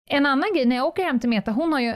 En 0.10 0.26
annan 0.26 0.50
grej, 0.56 0.66
när 0.66 0.76
jag 0.76 0.86
åker 0.86 1.04
hem 1.04 1.20
till 1.20 1.30
Meta, 1.30 1.52
hon 1.52 1.74
har 1.74 1.80
ju 1.80 1.96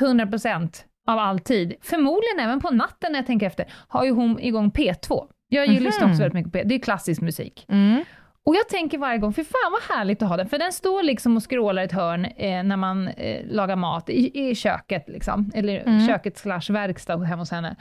100% 0.00 0.84
av 1.06 1.18
all 1.18 1.40
tid, 1.40 1.74
förmodligen 1.82 2.40
även 2.40 2.60
på 2.60 2.70
natten 2.70 3.12
när 3.12 3.18
jag 3.18 3.26
tänker 3.26 3.46
efter, 3.46 3.72
har 3.88 4.04
ju 4.04 4.10
hon 4.10 4.40
igång 4.40 4.70
P2. 4.70 5.28
Jag 5.54 5.68
Mhm. 5.68 5.70
mm 5.76 5.84
lyssnar 5.84 6.08
också 6.08 6.18
väldigt 6.20 6.34
mycket 6.34 6.52
på 6.52 6.58
P2, 6.58 6.64
det 6.68 6.74
är 6.74 6.78
klassisk 6.78 7.20
musik. 7.20 7.66
Mm. 7.68 8.04
Och 8.46 8.56
jag 8.56 8.68
tänker 8.68 8.98
varje 8.98 9.18
gång, 9.18 9.32
för 9.32 9.42
fan 9.42 9.72
vad 9.72 9.96
härligt 9.98 10.22
att 10.22 10.28
ha 10.28 10.36
den, 10.36 10.48
för 10.48 10.58
den 10.58 10.72
står 10.72 11.02
liksom 11.02 11.36
och 11.36 11.42
skrålar 11.42 11.82
i 11.82 11.84
ett 11.84 11.92
hörn 11.92 12.24
eh, 12.24 12.62
när 12.62 12.76
man 12.76 13.08
eh, 13.08 13.46
lagar 13.46 13.76
mat 13.76 14.10
i, 14.10 14.48
i 14.50 14.54
köket, 14.54 15.04
liksom. 15.08 15.50
eller 15.54 15.80
Mm. 15.80 16.06
köket 16.06 16.38
slash 16.38 16.62
verkstad 16.72 17.16
hemma 17.24 17.42
hos 17.42 17.50
henne. 17.50 17.76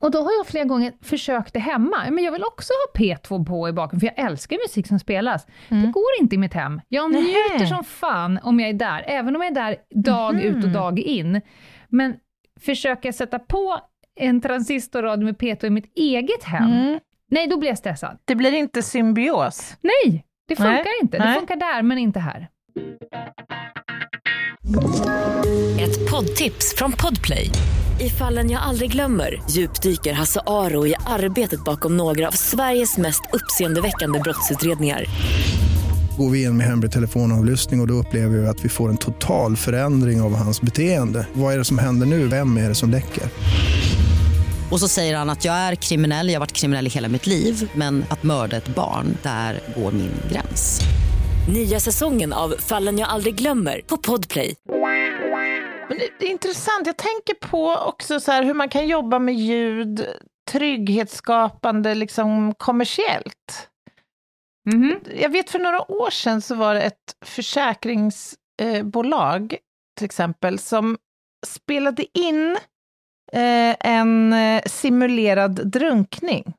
Och 0.00 0.10
då 0.10 0.18
har 0.22 0.32
jag 0.38 0.46
flera 0.46 0.64
gånger 0.64 0.92
försökt 1.02 1.52
det 1.54 1.58
hemma, 1.60 1.96
men 2.10 2.24
jag 2.24 2.32
vill 2.32 2.44
också 2.44 2.72
ha 2.72 3.00
P2 3.00 3.46
på 3.46 3.68
i 3.68 3.72
bakgrunden, 3.72 4.00
för 4.00 4.14
jag 4.16 4.26
älskar 4.30 4.56
musik 4.68 4.86
som 4.86 4.98
spelas. 4.98 5.46
Det 5.68 5.74
Mm. 5.74 5.92
går 5.92 6.04
inte 6.20 6.34
i 6.34 6.38
mitt 6.38 6.54
hem. 6.54 6.80
Jag 6.88 7.10
Nähä. 7.12 7.22
njuter 7.24 7.66
som 7.66 7.84
fan 7.84 8.38
om 8.42 8.60
jag 8.60 8.68
är 8.68 8.72
där, 8.74 9.04
även 9.06 9.36
om 9.36 9.42
jag 9.42 9.50
är 9.50 9.54
där 9.54 9.76
dag 10.02 10.34
Mhm. 10.34 10.42
ut 10.44 10.64
och 10.64 10.70
dag 10.70 10.98
in. 10.98 11.40
Men 11.88 12.16
försöker 12.60 13.08
jag 13.08 13.14
sätta 13.14 13.38
på 13.38 13.80
en 14.18 14.40
transistorradio 14.40 15.24
med 15.24 15.36
P2 15.36 15.66
i 15.66 15.70
mitt 15.70 15.92
eget 15.96 16.44
hem, 16.44 16.64
Mm. 16.72 16.98
nej 17.30 17.46
då 17.46 17.58
blir 17.58 17.68
jag 17.68 17.78
stressad. 17.78 18.18
Det 18.24 18.34
blir 18.34 18.52
inte 18.52 18.82
symbios. 18.82 19.76
Nej, 19.82 20.24
det 20.48 20.56
funkar 20.56 20.72
Nej, 20.74 20.98
inte. 21.02 21.18
Det 21.18 21.24
nej. 21.24 21.34
funkar 21.38 21.56
där, 21.56 21.82
men 21.82 21.98
inte 21.98 22.20
här. 22.20 22.48
Ett 25.80 26.10
poddtips 26.10 26.74
från 26.76 26.92
Podplay. 26.92 27.50
I 28.00 28.10
fallen 28.10 28.50
jag 28.50 28.62
aldrig 28.62 28.92
glömmer 28.92 29.42
djupdyker 29.50 30.12
Hasse 30.12 30.40
Aro 30.46 30.86
i 30.86 30.94
arbetet 31.06 31.64
bakom 31.64 31.96
några 31.96 32.28
av 32.28 32.32
Sveriges 32.32 32.98
mest 32.98 33.20
uppseendeväckande 33.32 34.18
brottsutredningar. 34.20 35.04
Går 36.18 36.30
vi 36.30 36.42
in 36.44 36.56
med 36.56 36.66
hemlig 36.66 36.92
telefonavlyssning 36.92 37.80
och, 37.80 37.84
och 37.84 37.88
då 37.88 37.94
upplever 37.94 38.38
vi 38.38 38.46
att 38.46 38.64
vi 38.64 38.68
får 38.68 38.88
en 38.88 38.96
total 38.96 39.56
förändring 39.56 40.20
av 40.20 40.34
hans 40.36 40.60
beteende. 40.62 41.26
Vad 41.32 41.54
är 41.54 41.58
det 41.58 41.64
som 41.64 41.78
händer 41.78 42.06
nu? 42.06 42.26
Vem 42.28 42.56
är 42.56 42.68
det 42.68 42.74
som 42.74 42.90
läcker? 42.90 43.24
Och 44.70 44.80
så 44.80 44.88
säger 44.88 45.16
han 45.16 45.30
att 45.30 45.44
jag 45.44 45.54
är 45.54 45.74
kriminell, 45.74 46.28
jag 46.28 46.34
har 46.34 46.40
varit 46.40 46.52
kriminell 46.52 46.86
i 46.86 46.90
hela 46.90 47.08
mitt 47.08 47.26
liv 47.26 47.70
men 47.74 48.04
att 48.10 48.22
mörda 48.22 48.56
ett 48.56 48.68
barn, 48.68 49.16
där 49.22 49.60
går 49.76 49.92
min 49.92 50.12
gräns. 50.32 50.80
Nya 51.54 51.80
säsongen 51.80 52.32
av 52.32 52.54
Fallen 52.58 52.98
jag 52.98 53.08
aldrig 53.08 53.34
glömmer 53.34 53.80
på 53.86 53.96
Podplay. 53.96 54.54
Men 55.88 55.98
det, 56.18 56.26
är 56.26 56.30
intressant, 56.30 56.86
jag 56.86 56.96
tänker 56.96 57.34
på 57.48 57.76
också 57.76 58.20
så 58.20 58.32
här 58.32 58.42
hur 58.42 58.54
man 58.54 58.68
kan 58.68 58.88
jobba 58.88 59.18
med 59.18 59.34
ljud 59.34 60.06
trygghetsskapande, 60.50 61.94
liksom 61.94 62.54
kommersiellt. 62.54 63.68
Mhm. 64.66 65.00
Jag 65.20 65.28
vet 65.28 65.50
för 65.50 65.58
några 65.58 65.92
år 65.92 66.10
sedan 66.10 66.42
så 66.42 66.54
var 66.54 66.74
det 66.74 66.82
ett 66.82 67.16
försäkringsbolag 67.24 69.56
till 69.98 70.04
exempel 70.04 70.58
som 70.58 70.96
spelade 71.46 72.18
in 72.18 72.50
eh, 72.50 72.58
en 73.32 74.32
eh, 74.32 74.62
simulerad 74.66 75.70
drunkning 75.70 76.54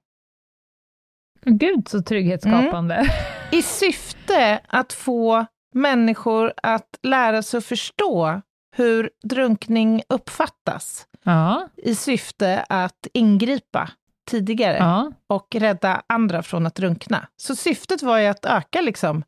Gud 1.45 1.88
så 1.88 2.01
trygghetsskapande. 2.01 2.95
Mm. 2.95 3.08
i 3.51 3.62
syfte 3.62 4.60
att 4.67 4.93
få 4.93 5.45
människor 5.73 6.53
att 6.63 6.89
lära 7.03 7.41
sig 7.43 7.58
att 7.58 7.65
förstå 7.65 8.41
hur 8.75 9.10
drunkning 9.23 10.01
uppfattas 10.10 11.05
Ja, 11.23 11.67
i 11.77 11.95
syfte 11.95 12.65
att 12.69 13.08
ingripa 13.13 13.89
tidigare 14.29 14.77
ja. 14.77 15.12
och 15.27 15.55
rädda 15.55 16.01
andra 16.08 16.43
från 16.43 16.65
att 16.65 16.75
drunkna. 16.75 17.27
Så 17.38 17.55
syftet 17.55 18.01
var 18.01 18.17
ju 18.17 18.25
att 18.27 18.45
öka 18.45 18.82
liksom, 18.82 19.23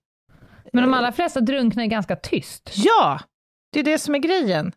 Men 0.74 0.84
de 0.84 0.94
allra 0.94 1.12
flesta 1.12 1.40
drunknar 1.42 1.84
är 1.84 1.88
ganska 1.88 2.16
tyst. 2.16 2.72
ja, 2.76 3.20
det 3.74 3.80
är 3.80 3.84
det 3.84 4.00
som 4.00 4.16
är 4.16 4.20
grejen. 4.20 4.72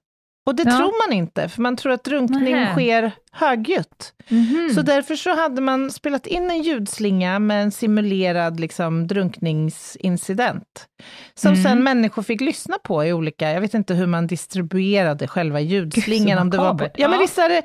Och 0.46 0.54
det 0.54 0.62
Ja. 0.66 0.76
tror 0.78 1.08
man 1.08 1.16
inte, 1.18 1.48
för 1.48 1.62
man 1.62 1.76
tror 1.76 1.92
att 1.92 2.04
drunkning 2.04 2.54
Nähä. 2.54 2.72
sker 2.74 3.12
högljutt. 3.32 4.14
Mhm. 4.28 4.70
Så 4.74 4.82
därför 4.82 5.16
så 5.16 5.34
hade 5.36 5.60
man 5.60 5.90
spelat 5.90 6.26
in 6.26 6.50
en 6.50 6.62
ljudslinga 6.62 7.38
med 7.38 7.62
en 7.62 7.70
simulerad 7.72 8.60
liksom, 8.60 9.06
drunkningsincident. 9.06 10.86
Som 11.34 11.52
Mm. 11.52 11.62
sen 11.64 11.82
människor 11.84 12.22
fick 12.22 12.40
lyssna 12.40 12.78
på 12.78 13.04
i 13.04 13.12
olika, 13.12 13.50
jag 13.50 13.60
vet 13.60 13.74
inte 13.74 13.94
hur 13.94 14.06
man 14.06 14.26
distribuerade 14.26 15.28
själva 15.28 15.60
ljudslingan. 15.60 16.38
om 16.38 16.50
det 16.50 16.56
var 16.58 16.64
på, 16.68 16.72
makabert. 16.72 16.94
ja, 16.98 17.08
men 17.08 17.18
Ja. 17.18 17.22
visst 17.22 17.38
är 17.38 17.48
det, 17.48 17.62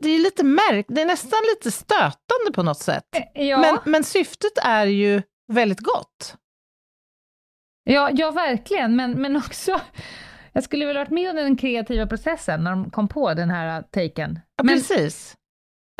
det 0.00 0.08
är 0.08 0.18
lite 0.18 0.44
märk, 0.44 0.86
det 0.88 1.00
är 1.02 1.06
nästan 1.06 1.38
lite 1.54 1.70
stötande 1.70 2.52
på 2.54 2.62
något 2.62 2.78
sätt. 2.82 3.04
ja. 3.34 3.58
Men, 3.58 3.78
men 3.84 4.04
syftet 4.04 4.58
är 4.64 4.86
ju 4.86 5.22
väldigt 5.52 5.80
gott. 5.80 6.36
Ja, 7.90 8.10
ja, 8.12 8.30
verkligen, 8.30 8.96
men, 8.96 9.10
men 9.22 9.36
också... 9.36 9.80
Jag 10.54 10.64
skulle 10.64 10.86
väl 10.86 10.96
varit 10.96 11.10
med 11.10 11.30
om 11.30 11.36
den 11.36 11.56
kreativa 11.56 12.06
processen 12.06 12.64
när 12.64 12.70
de 12.70 12.90
kom 12.90 13.08
på 13.08 13.34
den 13.34 13.50
här 13.50 13.82
taken. 13.82 14.38
Ja, 14.56 14.64
Men- 14.64 14.74
precis. 14.74 15.34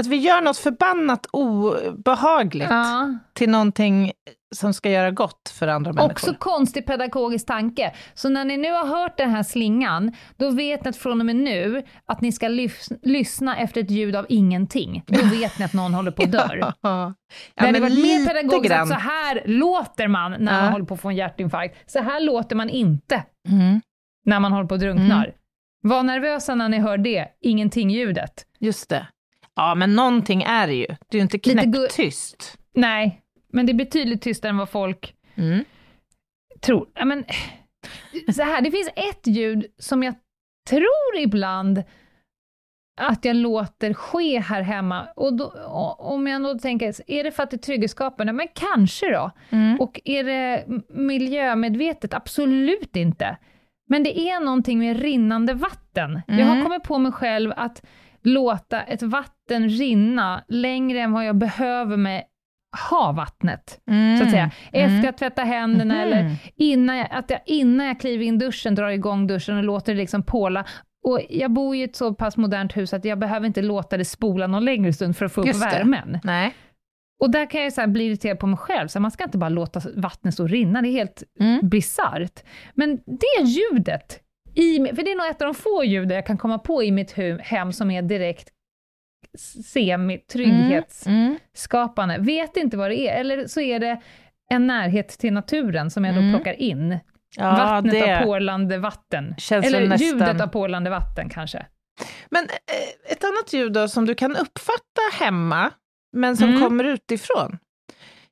Att 0.01 0.07
vi 0.07 0.17
gör 0.17 0.41
något 0.41 0.59
förbannat 0.59 1.27
obehagligt 1.33 2.69
Ja, 2.71 3.19
till 3.33 3.51
någonting 3.51 4.13
som 4.55 4.75
ska 4.75 4.91
göra 4.91 5.11
gott 5.11 5.49
för 5.59 5.69
andra 5.69 5.93
människor. 5.93 6.11
också 6.13 6.35
konstig 6.39 6.87
pedagogisk 6.87 7.47
tanke. 7.47 7.95
Så 8.15 8.29
när 8.29 8.45
ni 8.45 8.57
nu 8.57 8.73
har 8.73 8.87
hört 8.87 9.17
den 9.17 9.31
här 9.31 9.43
slingan, 9.43 10.13
då 10.37 10.51
vet 10.51 10.85
ni 10.85 10.89
att 10.91 10.97
från 10.97 11.21
och 11.21 11.27
med 11.27 11.37
nu 11.37 11.83
att 12.07 12.21
ni 12.21 12.33
ska 12.33 12.47
lys- 12.49 12.99
lyssna 13.03 13.57
efter 13.57 13.81
ett 13.81 13.91
ljud 13.91 14.17
av 14.17 14.27
ingenting. 14.29 15.03
Då 15.07 15.23
vet 15.41 15.59
ni 15.59 15.65
att 15.65 15.73
någon 15.73 15.95
håller 15.95 16.11
på 16.11 16.23
att 16.23 16.33
dör. 16.33 16.57
Ja, 16.61 16.73
ja. 16.81 17.15
det 17.55 17.67
hade 17.67 17.81
varit 17.81 17.99
mer 18.03 18.27
pedagogiskt 18.27 18.69
grann. 18.75 18.83
att 18.83 18.89
så 18.89 18.95
här 18.95 19.43
låter 19.47 20.09
man 20.09 20.31
när 20.39 20.55
Ja. 20.57 20.63
man 20.63 20.73
håller 20.73 20.85
på 20.87 20.95
att 20.95 21.01
få 21.01 21.09
en 21.09 21.17
hjärtinfarkt. 21.17 21.91
Så 21.91 21.99
här 22.03 22.21
låter 22.21 22.57
man 22.57 22.69
inte 22.71 23.23
Mm, 23.49 23.81
när 24.25 24.41
man 24.41 24.53
håller 24.53 24.69
på 24.69 24.75
att 24.75 24.81
drunknar. 24.81 25.35
Var 25.83 26.03
nervösa 26.03 26.55
när 26.55 26.69
ni 26.69 26.79
hör 26.79 26.99
det, 26.99 27.29
ingenting-ljudet. 27.41 28.47
just 28.59 28.89
det. 28.89 29.07
Ja, 29.57 29.75
men 29.75 29.95
någonting 29.95 30.43
är 30.43 30.67
det 30.67 30.75
ju. 30.75 30.87
Det 30.87 30.97
är 31.11 31.15
ju 31.17 31.21
inte 31.21 31.39
knäpptyst. 31.39 32.59
Nej, 32.75 33.23
men 33.53 33.67
det 33.67 33.73
är 33.73 33.75
betydligt 33.75 34.23
tystare 34.23 34.51
än 34.51 34.57
vad 34.57 34.69
folk 34.69 35.15
Mm. 35.37 35.65
tror. 36.61 36.89
Ja, 36.95 37.05
men, 37.05 37.25
så 38.35 38.43
här, 38.43 38.61
det 38.63 38.71
finns 38.71 38.89
ett 38.97 39.27
ljud 39.27 39.67
som 39.79 40.03
jag 40.03 40.15
tror 40.69 41.17
ibland 41.19 41.83
att 43.01 43.25
jag 43.25 43.37
låter 43.37 43.95
ske 43.95 44.41
här 44.41 44.63
hemma. 44.63 45.07
Och 45.17 45.37
då, 45.37 45.45
och- 45.69 46.13
om 46.13 46.27
jag 46.27 46.43
då 46.43 46.59
tänker, 46.59 46.95
är 47.11 47.25
det 47.25 47.31
för 47.33 47.43
att 47.43 47.51
det 47.51 47.57
är 47.57 47.59
trygghetsskapande? 47.59 48.33
Men 48.33 48.49
kanske 48.55 49.11
då. 49.11 49.31
Mm. 49.51 49.81
Och 49.81 50.01
är 50.05 50.25
det 50.25 50.65
miljömedvetet? 50.89 52.15
Absolut 52.15 52.97
inte. 52.97 53.37
Men 53.89 54.03
det 54.03 54.19
är 54.19 54.41
någonting 54.45 54.79
med 54.79 55.01
rinnande 55.01 55.55
vatten. 55.55 56.23
Jag 56.27 56.47
har 56.47 56.53
Mm. 56.53 56.65
kommit 56.65 56.83
på 56.83 56.99
mig 56.99 57.13
själv 57.13 57.53
att 57.57 57.83
låta 58.23 58.83
ett 58.83 59.03
vatten 59.03 59.69
rinna 59.69 60.45
längre 60.49 61.01
än 61.01 61.13
vad 61.13 61.25
jag 61.25 61.37
behöver 61.37 61.97
med 61.97 62.23
ha 62.91 63.13
vattnet, 63.13 63.81
Mm. 63.91 64.17
så 64.19 64.25
att 64.25 64.31
säga. 64.31 64.51
Efter 64.73 64.95
Mm. 64.99 65.09
att 65.09 65.19
tvätta 65.19 65.43
händerna 65.43 65.95
Mhm. 65.95 66.03
eller 66.03 66.37
innan 66.57 66.97
jag, 66.97 67.09
att 67.11 67.31
jag, 67.31 67.41
innan 67.47 67.87
jag 67.87 68.01
kliver 68.01 68.25
in 68.25 68.39
duschen, 68.39 68.75
drar 68.75 68.89
igång 68.89 69.27
duschen 69.27 69.57
och 69.57 69.65
låter 69.65 69.93
det 69.95 70.01
liksom 70.01 70.23
påla. 70.23 70.65
Och 71.05 71.21
jag 71.31 71.51
bor 71.53 71.77
i 71.77 71.83
ett 71.83 71.97
så 71.97 72.15
pass 72.15 72.37
modernt 72.37 72.77
hus 72.77 72.93
att 72.95 73.05
jag 73.05 73.19
behöver 73.19 73.47
inte 73.47 73.63
låta 73.63 73.97
det 73.97 74.05
spola 74.05 74.47
någon 74.47 74.65
längre 74.65 74.93
stund 74.93 75.17
för 75.17 75.27
att 75.27 75.33
få 75.33 75.41
upp 75.41 75.47
det. 75.47 75.59
värmen. 75.59 76.19
Nej. 76.25 76.55
Och 77.21 77.31
där 77.31 77.51
kan 77.51 77.63
jag 77.63 77.73
så 77.73 77.87
bli 77.87 78.05
irriterad 78.05 78.39
på 78.39 78.47
mig 78.47 78.57
själv, 78.59 78.89
så 78.89 79.01
man 79.01 79.11
ska 79.11 79.25
inte 79.25 79.39
bara 79.39 79.49
låta 79.51 79.81
vattnet 79.97 80.35
stå 80.35 80.47
rinna, 80.47 80.83
det 80.83 80.89
är 80.89 80.93
helt 80.93 81.23
Mm. 81.41 81.69
bisarrt. 81.69 82.43
Men 82.75 82.97
det 82.97 83.43
ljudet, 83.45 84.21
i, 84.55 84.79
för 84.79 85.03
det 85.03 85.13
är 85.13 85.17
nog 85.17 85.27
ett 85.27 85.43
av 85.43 85.47
de 85.47 85.55
få 85.55 85.85
ljud 85.85 86.13
jag 86.13 86.27
kan 86.27 86.39
komma 86.39 86.59
på 86.59 86.83
i 86.83 86.91
mitt 86.91 87.15
hem 87.41 87.73
som 87.73 87.91
är 87.91 88.03
direkt 88.03 88.49
semi-trygghetsskapande. 89.65 92.15
Mm. 92.15 92.27
Vet 92.27 92.57
inte 92.57 92.77
vad 92.77 92.91
det 92.91 93.09
är, 93.09 93.21
eller 93.21 93.47
så 93.47 93.61
är 93.61 93.79
det 93.81 94.01
en 94.51 94.67
närhet 94.67 95.09
till 95.09 95.33
naturen 95.33 95.91
som 95.91 96.05
jag 96.05 96.15
då 96.15 96.21
Mm. 96.21 96.33
plockar 96.35 96.61
in. 96.61 96.99
Ja, 97.37 97.51
Vattnet 97.51 97.93
det 97.93 98.19
av 98.21 98.25
porlande 98.25 98.79
vatten. 98.79 99.35
känns 99.39 99.67
Eller 99.67 99.89
nästan... 99.89 100.09
ljudet 100.09 100.41
av 100.41 100.47
porlande 100.47 100.91
vatten 100.91 101.29
kanske. 101.29 101.67
Men 102.31 102.45
eh, 102.45 103.13
ett 103.13 103.25
annat 103.25 103.53
ljud 103.53 103.73
då 103.73 103.89
som 103.89 104.07
du 104.07 104.15
kan 104.15 104.37
uppfatta 104.37 105.01
hemma, 105.21 105.71
men 106.15 106.37
som 106.37 106.49
Mm. 106.49 106.63
kommer 106.63 106.85
utifrån. 106.85 107.59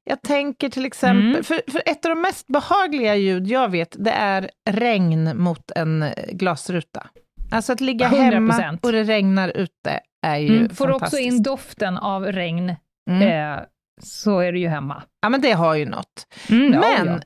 Jag 0.04 0.22
tänker 0.22 0.68
till 0.68 0.86
exempel, 0.86 1.26
Mm. 1.30 1.44
för, 1.44 1.60
för 1.70 1.82
ett 1.86 2.04
av 2.04 2.08
de 2.08 2.20
mest 2.20 2.46
behagliga 2.46 3.16
ljud 3.16 3.46
jag 3.48 3.68
vet, 3.70 3.96
det 3.98 4.10
är 4.10 4.50
regn 4.70 5.42
mot 5.42 5.70
en 5.70 6.02
eh, 6.02 6.12
glasruta. 6.32 7.06
Alltså 7.50 7.72
att 7.72 7.80
ligga 7.80 8.08
100%. 8.08 8.12
hemma 8.32 8.78
och 8.82 8.92
det 8.92 9.02
regnar 9.04 9.48
ute 9.48 10.00
är 10.26 10.36
ju 10.36 10.56
Mm. 10.56 10.74
Får 10.74 10.86
du 10.86 10.92
också 10.94 11.18
in 11.18 11.42
doften 11.42 11.96
av 11.98 12.24
regn, 12.26 12.74
Mm. 13.10 13.22
eh, 13.58 13.64
så 14.02 14.38
är 14.38 14.52
du 14.52 14.58
ju 14.58 14.68
hemma. 14.68 15.02
Ja, 15.22 15.28
men 15.28 15.40
det 15.40 15.52
har 15.52 15.74
ju 15.74 15.86
något. 15.86 16.26
Mm, 16.50 16.72
ja, 16.72 16.80
men 16.80 17.06
ja. 17.06 17.20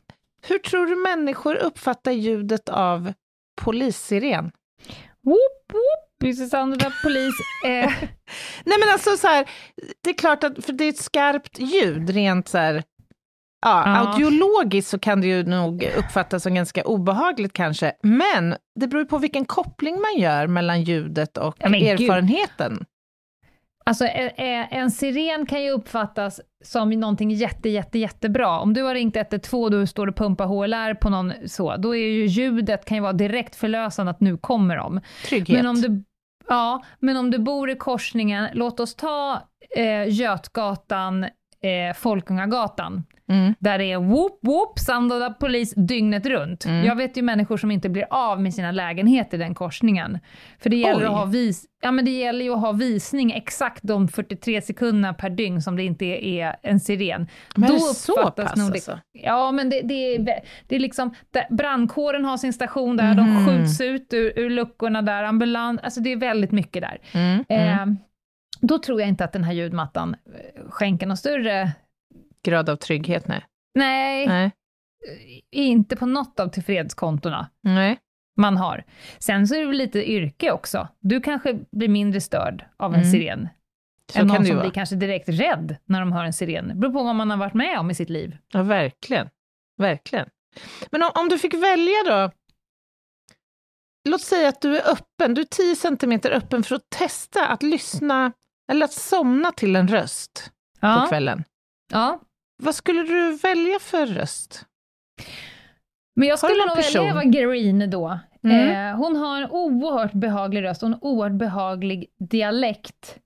hur 0.48 0.58
tror 0.58 0.86
du 0.86 0.96
människor 0.96 1.54
uppfattar 1.54 2.12
ljudet 2.12 2.68
av 2.68 3.12
polissiren? 3.62 4.50
Whoop, 5.24 5.72
whoop, 5.72 6.05
this 6.20 6.40
is 6.40 6.50
Sandra, 6.50 6.92
polis. 7.02 7.34
Eh, 7.64 7.70
Nej 8.64 8.78
men 8.80 8.88
alltså 8.92 9.16
så 9.16 9.26
här, 9.26 9.46
det 10.04 10.10
är 10.10 10.14
klart 10.14 10.44
att, 10.44 10.64
för 10.64 10.72
det 10.72 10.84
är 10.84 10.88
ett 10.88 10.98
skarpt 10.98 11.58
ljud, 11.58 12.10
rent 12.10 12.48
så 12.48 12.58
här, 12.58 12.74
ja, 12.74 13.82
Ja. 13.86 13.96
audiologiskt 13.96 14.90
så 14.90 14.98
kan 14.98 15.20
det 15.20 15.26
ju 15.26 15.42
nog 15.42 15.82
uppfattas 15.98 16.42
som 16.42 16.54
ganska 16.54 16.84
obehagligt 16.84 17.52
kanske, 17.52 17.92
men 18.02 18.56
det 18.80 18.86
beror 18.88 19.02
ju 19.02 19.08
på 19.08 19.18
vilken 19.18 19.44
koppling 19.44 20.00
man 20.00 20.22
gör 20.22 20.46
mellan 20.46 20.82
ljudet 20.82 21.36
och 21.36 21.56
Ja, 21.58 21.68
men 21.68 21.80
gud. 21.80 22.08
Alltså 23.88 24.06
en 24.70 24.90
siren 24.90 25.46
kan 25.46 25.62
ju 25.62 25.70
uppfattas 25.70 26.40
som 26.64 26.90
någonting 26.90 27.30
jätte, 27.30 27.68
jätte, 27.68 27.98
jättebra. 27.98 28.60
Om 28.60 28.74
du 28.74 28.82
har 28.82 28.94
ringt 28.94 29.16
112 29.16 29.64
och 29.64 29.70
du 29.70 29.86
står 29.86 30.06
och 30.06 30.16
pumpar 30.16 30.46
HLR 30.46 30.94
på 30.94 31.10
någon 31.10 31.32
så, 31.46 31.76
då 31.76 31.96
är 31.96 32.08
ju 32.08 32.26
ljudet 32.26 32.84
kan 32.84 32.96
ju 32.96 33.02
vara 33.02 33.12
direkt 33.12 33.56
förlösande 33.56 34.10
att 34.10 34.20
nu 34.20 34.38
kommer 34.38 34.76
de. 34.76 35.00
Trygghet. 35.28 35.56
Men 35.56 35.66
om 35.66 35.80
du, 35.80 36.04
ja, 36.48 36.82
men 36.98 37.16
om 37.16 37.30
du 37.30 37.38
bor 37.38 37.70
i 37.70 37.76
korsningen, 37.76 38.48
låt 38.52 38.80
oss 38.80 38.94
ta 38.94 39.42
eh, 39.76 40.08
Götgatan, 40.08 41.24
eh, 41.24 41.94
Folkungagatan, 41.96 43.04
Mm. 43.28 43.54
där 43.58 43.78
det 43.78 43.84
är 43.92 43.98
whoop 43.98 44.38
whoop, 44.42 44.78
Sandala 44.78 45.30
polis 45.30 45.74
dygnet 45.76 46.26
runt. 46.26 46.64
Mm. 46.64 46.84
Jag 46.84 46.96
vet 46.96 47.16
ju 47.16 47.22
människor 47.22 47.56
som 47.56 47.70
inte 47.70 47.88
blir 47.88 48.06
av 48.10 48.40
med 48.42 48.54
sina 48.54 48.70
lägenheter 48.72 49.36
i 49.38 49.40
den 49.40 49.54
korsningen. 49.54 50.18
För 50.58 50.70
det 50.70 50.76
gäller, 50.76 51.00
Oj. 51.00 51.04
att 51.06 51.12
ha, 51.12 51.24
vis, 51.24 51.64
ja, 51.82 51.90
men 51.92 52.04
det 52.04 52.10
gäller 52.10 52.44
ju 52.44 52.52
att 52.54 52.60
ha 52.60 52.72
visning 52.72 53.32
exakt 53.32 53.82
de 53.82 54.08
43 54.08 54.62
sekunderna 54.62 55.14
per 55.14 55.30
dygn 55.30 55.62
som 55.62 55.76
det 55.76 55.82
inte 55.82 56.04
är, 56.04 56.56
en 56.62 56.80
siren. 56.80 57.26
Men 57.56 57.68
Då 57.68 57.74
är 57.74 57.78
det 57.78 57.94
så 57.94 58.30
pass 58.30 58.56
nog 58.56 58.68
det, 58.70 58.74
alltså? 58.74 58.98
Ja, 59.12 59.52
men 59.52 59.70
det, 59.70 59.80
det, 59.80 59.94
är, 60.14 60.18
det 60.68 60.76
är 60.76 60.80
liksom, 60.80 61.14
där, 61.30 61.46
brandkåren 61.50 62.24
har 62.24 62.36
sin 62.36 62.52
station 62.52 62.96
där, 62.96 63.14
de 63.14 63.30
Mhm. 63.30 63.46
skjuts 63.46 63.80
ut 63.80 64.12
ur, 64.12 64.38
ur 64.38 64.50
luckorna 64.50 65.02
där, 65.02 65.22
ambulans, 65.22 65.80
alltså 65.82 66.00
det 66.00 66.12
är 66.12 66.16
väldigt 66.16 66.52
mycket 66.52 66.82
där. 66.82 66.98
Mm. 67.12 67.44
Mm. 67.48 67.78
Eh, 67.90 67.96
då 68.60 68.78
tror 68.78 69.00
jag 69.00 69.08
inte 69.08 69.24
att 69.24 69.32
den 69.32 69.44
här 69.44 69.52
ljudmattan 69.52 70.16
eh, 70.26 70.70
skänker 70.70 71.06
någon 71.06 71.16
större, 71.16 71.70
Grad 72.46 72.68
av 72.70 72.76
trygghet, 72.76 73.28
nej. 73.28 73.44
nej, 73.74 74.26
Nej. 74.26 74.50
inte 75.50 75.96
på 75.96 76.06
något 76.06 76.40
av 76.40 76.48
tillfredskontona 76.48 77.50
nej. 77.60 77.98
man 78.36 78.56
har. 78.56 78.84
Sen 79.18 79.46
så 79.48 79.54
är 79.54 79.60
det 79.60 79.66
väl 79.66 79.76
lite 79.76 80.10
yrke 80.10 80.52
också. 80.52 80.88
Du 81.00 81.20
kanske 81.20 81.58
blir 81.72 81.88
mindre 81.88 82.20
störd 82.20 82.64
av 82.76 82.94
en 82.94 83.00
Mm. 83.00 83.12
siren, 83.12 83.48
Så 84.12 84.18
än 84.20 84.28
kan 84.28 84.36
någon 84.36 84.46
som 84.46 84.56
vara. 84.56 84.64
blir 84.64 84.72
kanske 84.74 84.96
direkt 84.96 85.28
rädd 85.28 85.76
när 85.84 86.00
de 86.00 86.12
hör 86.12 86.24
en 86.24 86.32
siren. 86.32 86.68
Det 86.68 86.74
beror 86.74 86.92
på 86.92 87.02
vad 87.02 87.14
man 87.14 87.30
har 87.30 87.36
varit 87.36 87.54
med 87.54 87.78
om 87.78 87.90
i 87.90 87.94
sitt 87.94 88.10
liv. 88.10 88.36
Ja, 88.52 88.62
verkligen. 88.62 89.28
Verkligen. 89.78 90.28
Men 90.90 91.02
om, 91.02 91.10
om 91.14 91.28
du 91.28 91.38
fick 91.38 91.54
välja 91.54 91.94
då, 92.06 92.30
låt 94.08 94.20
säga 94.22 94.48
att 94.48 94.60
du 94.60 94.78
är 94.78 94.90
öppen, 94.92 95.34
du 95.34 95.40
är 95.40 95.44
10 95.44 95.76
centimeter 95.76 96.30
öppen 96.30 96.62
för 96.62 96.74
att 96.74 96.90
testa 96.90 97.46
att 97.48 97.62
lyssna 97.62 98.32
eller 98.72 98.84
att 98.84 98.92
somna 98.92 99.52
till 99.52 99.76
en 99.76 99.88
röst 99.88 100.50
på 100.80 100.86
Ja, 100.86 101.06
kvällen. 101.08 101.44
ja. 101.92 102.20
Vad 102.62 102.74
skulle 102.74 103.02
du 103.02 103.36
välja 103.36 103.78
för 103.80 104.06
röst? 104.06 104.66
Men 106.16 106.28
jag 106.28 106.38
skulle 106.38 106.66
nog 106.66 106.76
person? 106.76 107.04
välja 107.04 107.10
Eva 107.10 107.24
Green 107.24 107.90
då. 107.90 108.18
Mm. 108.44 108.90
Eh, 108.90 108.96
hon 108.96 109.16
har 109.16 109.42
en 109.42 109.50
oerhört 109.50 110.12
behaglig 110.12 110.62
röst 110.62 110.82
och 110.82 110.88
en 110.88 110.98
oerhört 111.00 111.38
behaglig 111.38 112.06
dialekt. 112.18 113.18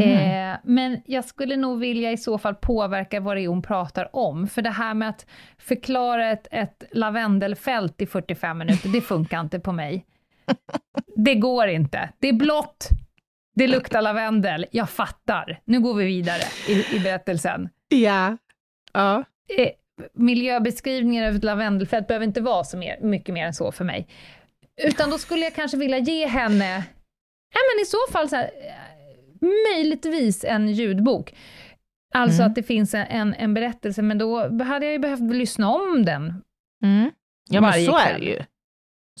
Mm. 0.00 0.52
Eh, 0.52 0.58
men 0.64 1.02
jag 1.06 1.24
skulle 1.24 1.56
nog 1.56 1.78
vilja 1.78 2.12
i 2.12 2.16
så 2.16 2.38
fall 2.38 2.54
påverka 2.54 3.20
vad 3.20 3.36
det 3.36 3.40
är 3.40 3.48
hon 3.48 3.62
pratar 3.62 4.16
om. 4.16 4.48
För 4.48 4.62
det 4.62 4.70
här 4.70 4.94
med 4.94 5.08
att 5.08 5.26
förklara 5.58 6.30
ett, 6.30 6.48
ett 6.50 6.82
lavendelfält 6.92 8.02
i 8.02 8.06
45 8.06 8.58
minuter, 8.58 8.88
det 8.88 9.00
funkar 9.00 9.40
inte 9.40 9.60
på 9.60 9.72
mig. 9.72 10.06
Det 11.16 11.34
går 11.34 11.68
inte. 11.68 12.10
Det 12.18 12.28
är 12.28 12.32
blått, 12.32 12.88
det 13.54 13.66
luktar 13.66 14.02
lavendel, 14.02 14.66
jag 14.70 14.90
fattar. 14.90 15.60
Nu 15.64 15.80
går 15.80 15.94
vi 15.94 16.04
vidare 16.04 16.42
i, 16.68 16.96
i 16.96 17.00
berättelsen. 17.00 17.68
Ja. 17.88 18.36
Ja. 18.98 19.24
Eh, 19.56 19.70
miljöbeskrivningar 20.14 21.32
ett 21.32 21.44
lavendelfält 21.44 22.06
behöver 22.06 22.26
inte 22.26 22.40
vara 22.40 22.64
så 22.64 22.76
mer, 22.76 22.98
mycket 23.00 23.34
mer 23.34 23.46
än 23.46 23.54
så 23.54 23.72
för 23.72 23.84
mig. 23.84 24.06
Utan 24.82 25.10
då 25.10 25.18
skulle 25.18 25.42
jag 25.42 25.54
kanske 25.54 25.76
vilja 25.76 25.98
ge 25.98 26.26
henne, 26.26 26.84
ja 27.54 27.60
men 27.74 27.82
i 27.82 27.86
så 27.86 27.98
fall 28.12 28.28
så 28.28 28.36
här, 28.36 28.44
eh, 28.44 29.48
möjligtvis 29.74 30.44
en 30.44 30.68
ljudbok. 30.68 31.34
Alltså 32.14 32.42
Mm. 32.42 32.50
att 32.50 32.54
det 32.54 32.62
finns 32.62 32.94
en, 32.94 33.34
en, 33.34 33.54
berättelse, 33.54 34.02
men 34.02 34.18
då 34.18 34.62
hade 34.64 34.86
jag 34.86 34.92
ju 34.92 34.98
behövt 34.98 35.34
lyssna 35.34 35.70
om 35.70 36.04
den. 36.04 36.42
Mm. 36.84 37.10
Ja, 37.50 37.60
men 37.60 37.72
så 37.72 37.96
är 37.96 38.04
kväll. 38.04 38.20
det 38.20 38.26
ju. 38.26 38.42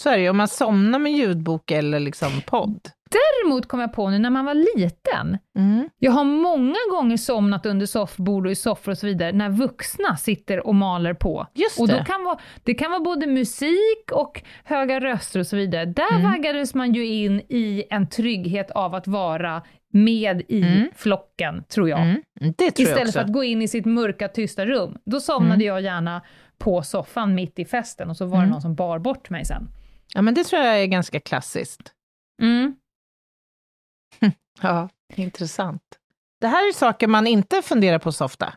Så 0.00 0.10
är 0.10 0.16
det 0.16 0.22
ju, 0.22 0.30
om 0.30 0.36
man 0.36 0.48
somnar 0.48 0.98
med 0.98 1.12
ljudbok 1.12 1.70
eller 1.70 2.00
liksom 2.00 2.40
podd. 2.46 2.80
Däremot 3.10 3.68
kom 3.68 3.80
jag 3.80 3.92
på 3.92 4.10
nu 4.10 4.18
när 4.18 4.30
man 4.30 4.44
var 4.44 4.54
liten, 4.54 5.38
Mm. 5.58 5.88
jag 5.98 6.12
har 6.12 6.24
många 6.24 6.76
gånger 6.90 7.16
somnat 7.16 7.66
under 7.66 7.86
soffbord 7.86 8.46
och 8.46 8.52
i 8.52 8.54
soffor 8.54 8.92
och 8.92 8.98
så 8.98 9.06
vidare, 9.06 9.32
när 9.32 9.50
vuxna 9.50 10.16
sitter 10.16 10.66
och 10.66 10.74
maler 10.74 11.14
på. 11.14 11.46
Just 11.54 11.80
Och 11.80 11.88
det. 11.88 11.98
då 11.98 12.04
kan 12.04 12.24
vara, 12.24 12.38
det 12.64 12.74
kan 12.74 12.90
vara 12.90 13.00
både 13.00 13.26
musik 13.26 14.12
och 14.12 14.42
höga 14.64 15.00
röster 15.00 15.40
och 15.40 15.46
så 15.46 15.56
vidare. 15.56 15.84
Där 15.84 16.10
Mm. 16.18 16.30
vaggades 16.32 16.74
man 16.74 16.92
ju 16.94 17.06
in 17.06 17.40
i 17.48 17.84
en 17.90 18.08
trygghet 18.08 18.70
av 18.70 18.94
att 18.94 19.06
vara 19.06 19.62
med 19.92 20.42
i 20.48 20.62
Mm. 20.62 20.88
flocken, 20.96 21.64
tror 21.68 21.88
jag. 21.88 22.00
Mm. 22.00 22.22
Det 22.40 22.52
tror 22.52 22.68
jag 22.68 22.80
Istället 22.80 23.00
också. 23.08 23.12
för 23.12 23.20
att 23.20 23.32
gå 23.32 23.44
in 23.44 23.62
i 23.62 23.68
sitt 23.68 23.84
mörka, 23.86 24.28
tysta 24.28 24.66
rum. 24.66 24.98
Då 25.04 25.20
somnade 25.20 25.54
Mm. 25.54 25.66
jag 25.66 25.80
gärna 25.80 26.22
på 26.58 26.82
soffan 26.82 27.34
mitt 27.34 27.58
i 27.58 27.64
festen 27.64 28.10
och 28.10 28.16
så 28.16 28.24
var 28.26 28.36
Mm. 28.38 28.48
det 28.48 28.52
någon 28.52 28.62
som 28.62 28.74
bar 28.74 28.98
bort 28.98 29.30
mig 29.30 29.44
sen. 29.44 29.68
Ja, 30.14 30.22
men 30.22 30.34
det 30.34 30.44
tror 30.44 30.62
jag 30.62 30.82
är 30.82 30.86
ganska 30.86 31.20
klassiskt. 31.20 31.92
Ja, 34.62 34.88
intressant. 35.14 35.82
Det 36.40 36.46
här 36.46 36.68
är 36.68 36.72
saker 36.72 37.06
man 37.06 37.26
inte 37.26 37.62
funderar 37.62 37.98
på 37.98 38.12
så 38.12 38.24
ofta. 38.24 38.52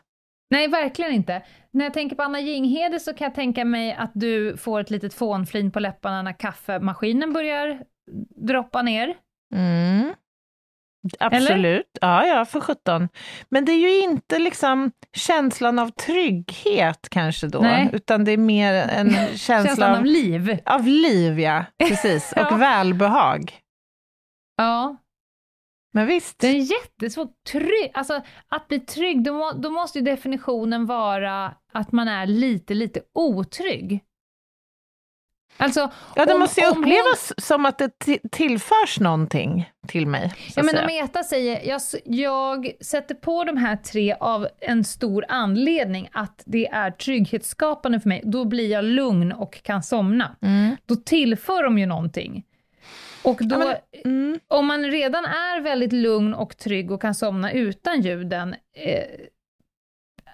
Nej, 0.50 0.68
verkligen 0.68 1.12
inte. 1.12 1.42
När 1.70 1.84
jag 1.84 1.94
tänker 1.94 2.16
på 2.16 2.22
Anna 2.22 2.40
Jinghede 2.40 3.00
så 3.00 3.14
kan 3.14 3.24
jag 3.24 3.34
tänka 3.34 3.64
mig 3.64 3.92
att 3.94 4.10
du 4.14 4.56
får 4.56 4.80
ett 4.80 4.90
litet 4.90 5.14
fånflin 5.14 5.70
på 5.70 5.80
läpparna 5.80 6.22
när 6.22 6.32
kaffemaskinen 6.32 7.32
börjar 7.32 7.82
droppa 8.46 8.82
ner. 8.82 9.14
Mm. 9.54 10.14
Absolut. 11.20 11.98
Ja, 12.00 12.26
ja, 12.26 12.44
för 12.44 12.60
sjutton. 12.60 13.08
Men 13.48 13.64
det 13.64 13.72
är 13.72 13.78
ju 13.78 14.00
inte 14.02 14.38
liksom 14.38 14.92
känslan 15.12 15.78
av 15.78 15.88
trygghet 15.90 17.08
kanske 17.10 17.46
då, 17.46 17.58
Nej. 17.60 17.90
utan 17.92 18.24
det 18.24 18.32
är 18.32 18.36
mer 18.38 18.74
en 18.74 19.10
känsla 19.36 19.36
Känslan 19.64 19.90
av, 19.90 19.96
av 19.98 20.04
liv. 20.04 20.58
av 20.64 20.86
liv, 20.86 21.40
ja. 21.40 21.64
Precis. 21.88 22.32
Ja. 22.36 22.54
Och 22.54 22.62
välbehag. 22.62 23.52
Ja, 24.56 24.96
Men 25.94 26.06
visst. 26.06 26.38
det 26.38 26.46
är 26.48 26.52
jättesvårt. 26.72 27.44
Trygg, 27.52 27.90
alltså 27.94 28.20
att 28.48 28.68
bli 28.68 28.80
trygg, 28.80 29.24
då, 29.24 29.32
må, 29.32 29.52
då 29.52 29.70
måste 29.70 29.98
ju 29.98 30.04
definitionen 30.04 30.86
vara 30.86 31.54
att 31.72 31.92
man 31.92 32.08
är 32.08 32.26
lite, 32.26 32.74
lite 32.74 33.00
otrygg. 33.14 34.00
Alltså, 35.56 35.90
Ja, 36.16 36.26
det 36.26 36.34
om- 36.34 36.40
måste 36.40 36.60
ju 36.60 36.66
om 36.66 36.72
hon- 36.74 36.82
upplevas 36.82 37.32
som 37.38 37.66
att 37.66 37.78
det 37.78 37.98
ti- 38.04 38.28
tillförs 38.32 39.00
någonting 39.00 39.70
till 39.88 40.06
mig. 40.06 40.34
Ja, 40.56 40.62
men 40.62 40.78
om 40.78 40.86
Meta 40.86 41.22
säger, 41.24 41.68
jag, 41.68 41.80
jag 42.04 42.70
sätter 42.80 43.14
på 43.14 43.44
de 43.44 43.56
här 43.56 43.76
tre 43.76 44.12
av 44.20 44.48
en 44.60 44.84
stor 44.84 45.24
anledning 45.28 46.08
att 46.12 46.42
det 46.46 46.66
är 46.68 46.90
trygghetsskapande 46.90 48.00
för 48.00 48.08
mig, 48.08 48.22
då 48.24 48.44
blir 48.44 48.70
jag 48.70 48.84
lugn 48.84 49.32
och 49.32 49.62
kan 49.62 49.82
somna. 49.82 50.36
Mm. 50.42 50.76
Då 50.86 50.96
tillför 50.96 51.62
de 51.62 51.78
ju 51.78 51.86
någonting. 51.86 52.44
Och 53.24 53.38
då, 53.46 53.54
Ja, 53.54 53.58
men- 53.58 53.76
Mm. 54.04 54.40
om 54.48 54.66
man 54.66 54.84
redan 54.84 55.24
är 55.24 55.60
väldigt 55.60 55.92
lugn 55.92 56.34
och 56.34 56.56
trygg 56.56 56.90
och 56.90 57.00
kan 57.00 57.14
somna 57.14 57.52
utan 57.52 58.00
ljuden, 58.00 58.54
eh, 58.76 59.04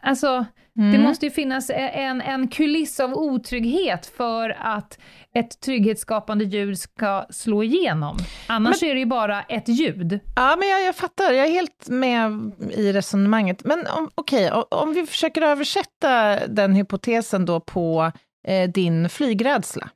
alltså 0.02 0.44
Mm. 0.78 0.92
det 0.92 0.98
måste 0.98 1.26
ju 1.26 1.30
finnas 1.30 1.70
en, 1.74 2.20
en 2.20 2.48
kuliss 2.48 3.00
av 3.00 3.14
otrygghet 3.14 4.06
för 4.06 4.56
att 4.60 4.98
ett 5.34 5.60
trygghetsskapande 5.60 6.44
ljud 6.44 6.78
ska 6.78 7.26
slå 7.30 7.62
igenom. 7.62 8.16
Annars 8.46 8.82
är 8.82 8.94
det 8.94 9.00
ju 9.00 9.06
bara 9.06 9.42
ett 9.42 9.68
ljud. 9.68 10.20
Ja, 10.36 10.56
men 10.58 10.68
jag, 10.68 10.82
jag 10.84 10.96
fattar. 10.96 11.32
Jag 11.32 11.46
är 11.46 11.50
helt 11.50 11.88
med 11.88 12.52
i 12.70 12.92
resonemanget. 12.92 13.64
Men 13.64 13.86
om, 13.86 14.10
okej, 14.14 14.52
o- 14.52 14.66
om 14.70 14.92
vi 14.94 15.06
försöker 15.06 15.42
översätta 15.42 16.46
den 16.46 16.74
hypotesen 16.74 17.44
då 17.46 17.60
på 17.60 18.12
eh, 18.48 18.68
din 18.70 19.08
flygrädsla. 19.08 19.88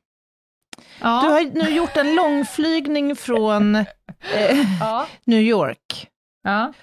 Ja. 1.01 1.21
Du 1.23 1.27
har 1.33 1.63
nu 1.63 1.69
gjort 1.75 1.97
en 1.97 2.15
långflygning 2.15 3.15
från 3.15 3.75
eh, 4.35 4.79
ja. 4.79 5.07
New 5.25 5.41
York. 5.41 6.07
ja. 6.43 6.73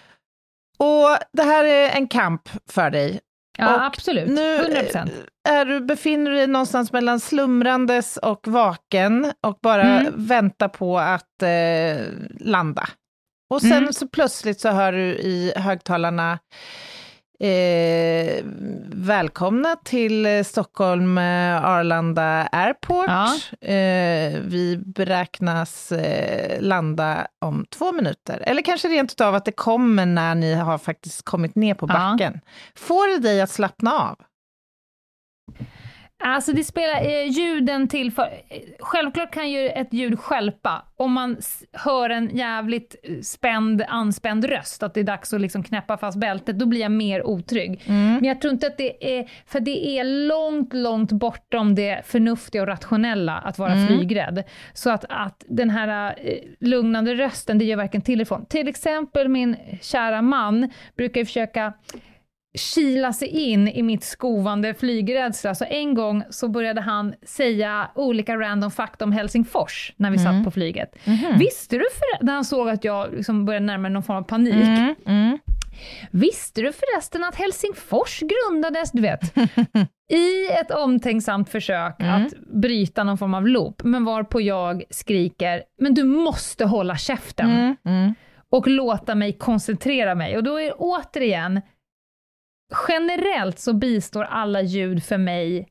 Och 0.79 1.19
det 1.33 1.43
här 1.43 1.65
är 1.65 1.89
en 1.91 2.09
kamp 2.09 2.49
för 2.71 2.91
dig. 2.91 3.21
Ja, 3.59 3.75
Och 3.75 3.85
absolut. 3.85 4.29
Nu 4.29 4.59
100%. 4.59 4.97
eh, 5.49 5.53
är 5.55 5.65
du, 5.65 5.81
befinner 5.81 6.31
du 6.31 6.37
dig 6.37 6.47
någonstans 6.47 6.93
mellan 6.93 7.21
slumrandes 7.21 8.17
och 8.17 8.49
vaken 8.49 9.33
och 9.47 9.59
bara 9.63 9.83
Mm. 9.83 10.13
väntar 10.27 10.69
på 10.69 10.99
att 10.99 11.43
eh, 11.43 12.07
landa. 12.41 12.89
Och 13.51 13.61
sen 13.61 13.73
Mm. 13.73 13.93
så 13.93 14.09
plötsligt 14.09 14.61
så 14.61 14.69
hör 14.69 14.93
du 14.93 15.05
i 15.19 15.53
högtalarna 15.57 16.39
eh, 17.41 18.45
Välkomna 18.93 19.77
till 19.85 20.27
eh, 20.27 20.43
Stockholm 20.43 21.19
eh, 21.19 21.65
Arlanda 21.65 22.49
Airport. 22.53 23.07
Ja. 23.09 23.35
Eh, 23.69 24.41
vi 24.41 24.83
beräknas 24.87 25.93
eh, 25.93 26.61
landa 26.63 27.27
om 27.39 27.67
två 27.71 27.93
minuter. 27.93 28.43
Eller 28.47 28.63
kanske 28.63 28.89
rent 28.89 29.13
utav 29.13 29.35
att 29.35 29.45
det 29.45 29.53
kommer 29.53 30.07
när 30.07 30.35
ni 30.35 30.55
har 30.55 30.79
faktiskt 30.79 31.23
kommit 31.25 31.55
ner 31.55 31.75
på 31.75 31.87
Ja. 31.89 31.95
backen. 31.95 32.41
Får 32.77 33.13
det 33.13 33.19
dig 33.29 33.41
att 33.41 33.51
slappna 33.51 33.93
av? 33.93 34.17
Alltså 36.23 36.53
det 36.53 36.65
spelar 36.65 37.01
eh, 37.03 37.27
ljuden 37.31 37.89
till 37.89 38.13
för... 38.13 38.23
eh, 38.23 38.59
Självklart 38.79 39.31
kan 39.35 39.51
ju 39.51 39.69
ett 39.69 39.93
ljud 39.93 40.19
skälpa 40.19 40.83
om 40.97 41.13
man 41.13 41.37
hör 41.73 42.11
en 42.11 42.37
jävligt 42.37 42.97
eh, 43.03 43.21
spänd, 43.21 43.85
anspänd 43.89 44.45
röst, 44.45 44.83
att 44.83 44.95
det 44.95 45.01
är 45.01 45.05
dags 45.05 45.33
att 45.33 45.41
liksom 45.41 45.63
knäppa 45.63 45.97
fast 45.99 46.19
bältet, 46.19 46.59
då 46.59 46.67
blir 46.67 46.81
jag 46.81 46.93
mer 46.93 47.27
otrygg. 47.27 47.83
Men 47.87 48.25
jag 48.25 48.41
tror 48.41 48.53
inte 48.53 48.67
att 48.67 48.77
det 48.79 49.19
är... 49.19 49.31
För 49.47 49.61
det 49.61 49.99
är 49.99 50.05
långt, 50.05 50.75
långt 50.75 51.13
bortom 51.13 51.75
det 51.75 52.03
förnuftiga 52.07 52.63
och 52.63 52.69
rationella 52.69 53.39
att 53.39 53.59
vara 53.59 53.87
flygrädd. 53.87 54.45
Så 54.73 54.91
att, 54.91 55.05
att 55.09 55.45
den 55.49 55.71
här 55.71 56.15
eh, 56.23 56.35
lugnande 56.61 57.15
rösten, 57.15 57.59
det 57.59 57.65
gör 57.65 57.77
varken 57.77 58.01
till 58.03 58.15
eller 58.15 58.25
från. 58.25 58.47
Till 58.47 58.69
exempel 58.69 59.29
min 59.29 59.57
kära 59.83 60.23
man 60.23 60.71
brukar 60.97 61.21
ju 61.21 61.25
försöka 61.25 61.73
kila 62.59 63.13
sig 63.13 63.29
in 63.29 63.69
i 63.69 63.83
mitt 63.83 64.05
skovande 64.05 64.75
flygrädsla. 64.75 65.55
Så 65.55 65.65
en 65.65 65.95
gång 65.95 66.25
så 66.31 66.49
började 66.49 66.81
han 66.81 67.15
säga 67.23 67.91
olika 67.95 68.37
random 68.37 68.71
fakta 68.71 69.05
om 69.05 69.13
Helsingfors 69.13 69.93
när 69.97 70.11
vi 70.11 70.19
satt 70.19 70.45
på 70.45 70.51
flyget. 70.51 70.97
Visste 71.39 71.77
du, 71.77 71.85
för, 71.93 72.25
när 72.25 72.33
han 72.33 72.45
såg 72.45 72.69
att 72.69 72.85
jag 72.85 73.13
liksom 73.15 73.45
började 73.45 73.67
närma 73.67 73.83
mig 73.83 73.91
någon 73.91 74.03
form 74.03 74.17
av 74.17 74.23
panik, 74.23 74.55
Visste 76.11 76.61
du 76.63 76.73
förresten 76.73 77.25
att 77.25 77.35
Helsingfors 77.35 78.21
grundades, 78.21 78.93
du 78.93 79.03
vet, 79.03 79.37
i 80.13 80.47
ett 80.61 80.71
omtänksamt 80.71 81.49
försök 81.49 81.95
att 81.99 82.33
bryta 82.53 83.05
någon 83.05 83.19
form 83.19 83.35
av 83.35 83.47
loop, 83.47 83.83
men 83.85 84.05
varpå 84.05 84.41
jag 84.41 84.83
skriker, 84.91 85.63
men 85.81 85.95
du 85.95 86.05
måste 86.05 86.65
hålla 86.65 86.97
käften. 86.97 87.51
Och 88.51 88.69
låta 88.69 89.15
mig 89.15 89.33
koncentrera 89.33 90.15
mig. 90.15 90.37
Och 90.37 90.43
då 90.43 90.57
är 90.61 90.65
det 90.65 90.73
återigen, 90.73 91.61
generellt 92.89 93.59
så 93.59 93.73
bistår 93.73 94.25
alla 94.25 94.63
ljud 94.63 95.05
för 95.05 95.19
mig 95.19 95.69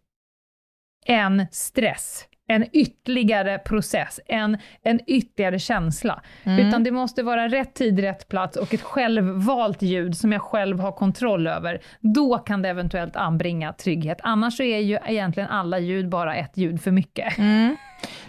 en 1.05 1.45
stress, 1.51 2.25
en 2.47 2.65
ytterligare 2.73 3.57
process, 3.59 4.19
en, 4.25 4.57
en 4.81 4.99
ytterligare 5.07 5.59
känsla. 5.59 6.21
Utan 6.59 6.83
det 6.83 6.91
måste 6.91 7.23
vara 7.23 7.47
rätt 7.47 7.73
tid, 7.73 7.99
rätt 7.99 8.27
plats 8.27 8.57
och 8.57 8.73
ett 8.73 8.81
självvalt 8.81 9.81
ljud 9.81 10.17
som 10.17 10.31
jag 10.31 10.41
själv 10.41 10.79
har 10.79 10.91
kontroll 10.91 11.47
över. 11.47 11.81
Då 11.99 12.37
kan 12.37 12.61
det 12.61 12.69
eventuellt 12.69 13.15
anbringa 13.15 13.73
trygghet. 13.73 14.17
Annars 14.23 14.57
så 14.57 14.63
är 14.63 14.79
ju 14.79 14.97
egentligen 15.05 15.49
alla 15.49 15.79
ljud 15.79 16.09
bara 16.09 16.35
ett 16.35 16.57
ljud 16.57 16.81
för 16.81 16.91
mycket. 16.91 17.37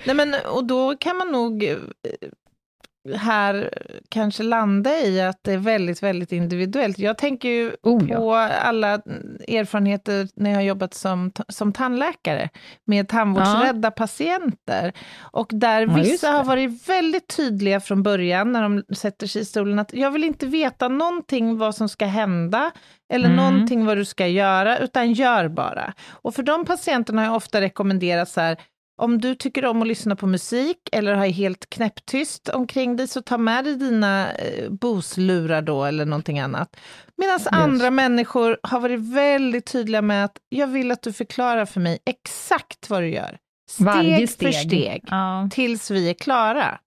Nej, 0.07 0.17
men, 0.17 0.35
och 0.55 0.65
då 0.65 0.97
kan 0.97 1.17
man 1.17 1.33
nog 1.33 1.65
eh, 1.65 1.77
här 3.17 3.71
kanske 4.09 4.43
landa 4.43 4.99
i 5.01 5.21
att 5.21 5.39
det 5.43 5.53
är 5.53 5.59
väldigt, 5.59 6.03
väldigt 6.03 6.33
individuellt. 6.33 6.99
Jag 6.99 7.19
tänker 7.19 7.49
ju 7.49 7.73
Oh, 7.83 8.11
ja. 8.11 8.17
på 8.17 8.35
alla 8.35 8.89
erfarenheter 9.49 10.29
när 10.35 10.51
jag 10.51 10.57
har 10.57 10.63
jobbat 10.63 10.95
som, 10.95 11.33
som 11.49 11.73
tandläkare 11.73 12.49
med 12.87 13.09
tandvårdsrädda 13.09 13.91
patienter. 13.91 14.93
Och 15.21 15.51
där 15.53 15.81
Ja, 15.87 15.95
vissa 15.95 16.29
har 16.31 16.45
varit 16.45 16.89
väldigt 16.89 17.37
tydliga 17.37 17.81
från 17.81 18.03
början 18.03 18.53
när 18.53 18.63
de 18.63 18.85
sätter 18.95 19.27
sig 19.27 19.43
i 19.43 19.45
stolen 19.45 19.79
att 19.79 19.95
jag 19.95 20.11
vill 20.11 20.25
inte 20.25 20.47
veta 20.47 20.89
någonting 20.89 21.59
vad 21.59 21.75
som 21.75 21.89
ska 21.89 22.07
hända 22.07 22.71
eller 23.13 23.29
Mm. 23.31 23.37
någonting 23.37 23.87
vad 23.87 23.97
du 23.97 24.05
ska 24.05 24.27
göra, 24.27 24.79
utan 24.79 25.13
gör 25.13 25.49
bara. 25.49 25.93
Och 26.11 26.35
för 26.35 26.43
de 26.43 26.65
patienterna 26.65 27.21
har 27.21 27.27
jag 27.27 27.37
ofta 27.37 27.61
rekommenderat 27.61 28.29
så 28.29 28.41
här, 28.41 28.57
om 29.01 29.21
du 29.21 29.35
tycker 29.35 29.65
om 29.65 29.83
att 29.83 29.89
lyssna 29.89 30.17
på 30.17 30.27
musik 30.27 30.77
eller 30.93 31.15
har 31.15 31.27
helt 31.27 31.71
knäpptyst 31.71 32.49
omkring 32.49 32.97
dig, 32.97 33.09
så 33.09 33.23
ta 33.23 33.39
med 33.39 33.65
dig 33.65 33.77
dina 33.77 34.33
eh, 34.33 34.71
Bose-lurar 34.71 35.63
då 35.63 35.85
eller 35.85 36.05
någonting 36.05 36.39
annat. 36.41 36.77
Medan 37.17 37.39
andra 37.51 37.91
människor 37.91 38.59
har 38.63 38.81
varit 38.81 39.01
väldigt 39.01 39.67
tydliga 39.67 40.03
med 40.03 40.25
att 40.25 40.37
jag 40.49 40.67
vill 40.67 40.91
att 40.91 41.03
du 41.03 41.13
förklarar 41.13 41.67
för 41.67 41.81
mig 41.81 41.99
exakt 42.07 42.91
vad 42.91 43.03
du 43.03 43.09
gör. 43.09 43.39
Steg, 43.71 43.87
Varje 43.87 44.27
för 44.27 44.53
steg, 44.53 45.05
Ja. 45.11 45.49
tills 45.53 45.91
vi 45.91 46.11
är 46.11 46.15
klara. 46.15 46.79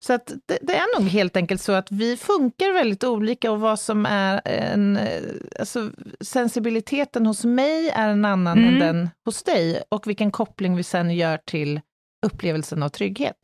Så 0.00 0.12
att 0.12 0.26
det, 0.46 0.58
det 0.62 0.74
är 0.74 1.00
nog 1.00 1.08
helt 1.08 1.36
enkelt 1.36 1.60
så 1.60 1.72
att 1.72 1.92
vi 1.92 2.16
funkar 2.16 2.72
väldigt 2.72 3.04
olika 3.04 3.52
och 3.52 3.60
vad 3.60 3.80
som 3.80 4.06
är 4.06 4.40
en... 4.44 4.96
eh, 4.96 5.22
Alltså, 5.58 5.90
sensibiliteten 6.20 7.26
hos 7.26 7.44
mig 7.44 7.88
är 7.90 8.08
en 8.08 8.24
annan 8.24 8.58
Mm. 8.58 8.74
än 8.74 8.78
den 8.80 9.10
hos 9.24 9.42
dig 9.42 9.82
och 9.88 10.06
vilken 10.06 10.30
koppling 10.30 10.76
vi 10.76 10.82
sen 10.82 11.10
gör 11.16 11.36
till 11.36 11.80
upplevelsen 12.26 12.82
av 12.82 12.88
trygghet. 12.88 13.36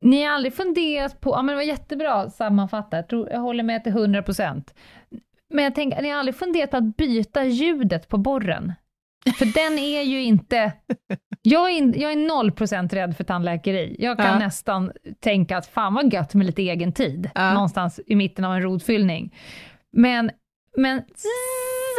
Ni 0.00 0.24
har 0.24 0.32
aldrig 0.32 0.54
funderat 0.54 1.20
på, 1.20 1.30
ja 1.30 1.42
men 1.42 1.46
det 1.52 1.54
var 1.56 1.62
jättebra 1.62 2.30
sammanfattat, 2.30 3.06
jag, 3.12 3.40
håller 3.40 3.62
med 3.64 3.84
till 3.84 3.92
100%. 3.92 4.62
Men 5.54 5.64
jag 5.64 5.74
tänker, 5.74 6.02
ni 6.02 6.10
har 6.10 6.18
aldrig 6.18 6.36
funderat 6.36 6.70
på 6.70 6.76
att 6.76 6.96
byta 6.96 7.44
ljudet 7.44 8.08
på 8.08 8.18
borren? 8.18 8.72
För 9.38 9.44
den 9.70 9.78
är 9.78 10.02
ju 10.02 10.22
inte... 10.22 10.72
Jag 11.42 11.70
är, 11.70 11.76
in, 11.78 11.94
jag 11.96 12.12
är 12.12 12.16
0% 12.16 12.88
rädd 12.94 13.16
för 13.16 13.24
tandläkeri. 13.24 13.96
Jag 13.98 14.16
kan 14.16 14.26
Ja. 14.26 14.38
nästan 14.38 14.92
tänka 15.20 15.56
att 15.56 15.66
fan 15.66 15.94
vad 15.94 16.12
gött 16.12 16.34
med 16.34 16.46
lite 16.46 16.62
egen 16.62 16.92
tid, 16.92 17.30
Ja. 17.34 17.52
någonstans 17.54 18.00
i 18.06 18.14
mitten 18.16 18.44
av 18.44 18.54
en 18.54 18.62
rodfyllning. 18.62 19.34
Men, 19.92 20.30
men 20.76 21.02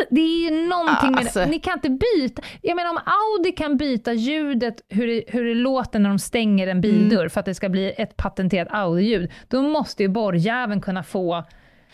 det 0.10 0.22
är 0.22 0.50
ju 0.52 0.68
någonting 0.68 1.12
med 1.12 1.20
alltså. 1.20 1.40
det. 1.40 1.46
Ni 1.46 1.60
kan 1.60 1.74
inte 1.74 1.90
byta. 1.90 2.42
Jag 2.62 2.76
menar 2.76 2.90
om 2.90 3.00
Audi 3.06 3.52
kan 3.52 3.78
byta 3.78 4.14
ljudet, 4.14 4.76
hur 4.90 5.08
det, 5.08 5.24
hur 5.28 5.44
det 5.46 5.54
låter 5.54 6.00
när 6.00 6.10
de 6.10 6.20
stänger 6.20 6.68
en 6.68 6.82
bildörr 6.82 7.18
Mm. 7.20 7.30
för 7.30 7.40
att 7.40 7.46
det 7.46 7.56
ska 7.56 7.70
bli 7.70 7.94
ett 7.98 8.18
patenterat 8.18 8.68
Audi-ljud, 8.72 9.32
då 9.48 9.62
måste 9.62 10.04
ju 10.04 10.10
borrjäveln 10.10 10.82
kunna 10.82 11.04
få 11.04 11.44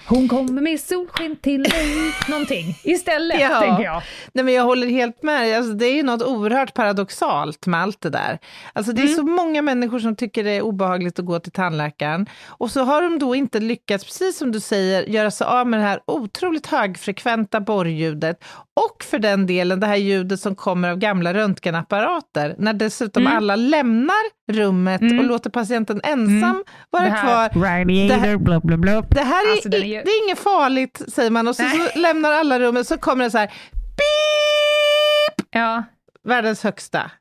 hon 0.07 0.27
kommer 0.27 0.61
med 0.61 0.79
solsken 0.79 1.35
till 1.35 1.59
mig, 1.59 1.95
någonting 2.29 2.77
istället, 2.83 3.41
Ja. 3.41 3.59
tänker 3.61 3.83
jag. 3.83 4.01
Nej, 4.33 4.43
men 4.45 4.53
jag 4.53 4.63
håller 4.63 4.87
helt 4.87 5.23
med. 5.23 5.57
Alltså, 5.57 5.73
det 5.73 5.85
är 5.85 5.93
ju 5.93 6.03
något 6.03 6.21
oerhört 6.21 6.73
paradoxalt 6.73 7.65
med 7.67 7.81
allt 7.81 8.01
det 8.01 8.09
där. 8.09 8.39
Alltså, 8.73 8.91
det 8.91 9.01
är 9.01 9.07
så 9.07 9.23
många 9.23 9.61
människor 9.61 9.99
som 9.99 10.15
tycker 10.15 10.43
det 10.43 10.51
är 10.51 10.61
obehagligt 10.61 11.19
att 11.19 11.25
gå 11.25 11.39
till 11.39 11.51
tandläkaren. 11.51 12.25
Och 12.47 12.71
så 12.71 12.83
har 12.83 13.01
de 13.01 13.19
då 13.19 13.35
inte 13.35 13.59
lyckats, 13.59 14.03
precis 14.05 14.37
som 14.37 14.51
du 14.51 14.59
säger, 14.59 15.03
göra 15.03 15.31
sig 15.31 15.47
av 15.47 15.67
med 15.67 15.79
det 15.79 15.83
här 15.85 15.99
otroligt 16.07 16.67
högfrekventa 16.67 17.59
borrljudet. 17.59 18.43
Och 18.87 19.03
för 19.03 19.19
den 19.19 19.45
delen 19.47 19.79
det 19.79 19.87
här 19.87 19.95
ljudet 19.95 20.39
som 20.39 20.55
kommer 20.55 20.89
av 20.89 20.97
gamla 20.97 21.33
röntgenapparater. 21.33 22.55
När 22.57 22.73
dessutom 22.73 23.23
Mm. 23.23 23.37
alla 23.37 23.55
lämnar 23.55 24.42
rummet 24.53 25.01
och 25.01 25.23
låter 25.23 25.49
patienten 25.49 26.01
ensam 26.03 26.63
vara 26.89 27.03
Mm. 27.03 27.13
Det 27.13 27.19
här- 27.19 27.49
kvar. 27.49 27.61
Radiator, 27.63 28.37
blubb, 28.37 28.65
blubb, 28.65 28.79
blubb. 28.81 29.05
Det 29.09 29.21
här 29.21 29.47
är, 29.47 29.51
Alltså, 29.51 29.69
är 29.69 29.77
ju- 29.77 30.01
det 30.03 30.09
är 30.11 30.25
inget 30.25 30.39
farligt, 30.39 31.01
säger 31.07 31.31
man. 31.31 31.47
Och 31.47 31.55
så, 31.55 31.63
så 31.63 31.99
lämnar 31.99 32.31
alla 32.31 32.59
rummet, 32.59 32.87
så 32.87 32.97
kommer 32.97 33.23
det 33.23 33.31
så 33.31 33.37
här, 33.37 33.47
beep! 33.71 35.47
Ja, 35.51 35.83
Världens 36.27 36.63
högsta. 36.63 37.11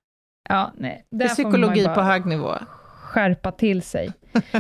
ja, 0.49 0.73
nej. 0.77 1.07
Det 1.11 1.25
är 1.25 1.29
psykologi 1.29 1.85
på 1.85 2.01
hög 2.01 2.27
nivå. 2.27 2.55
skärpa 3.03 3.53
till 3.53 3.83
sig. 3.83 4.13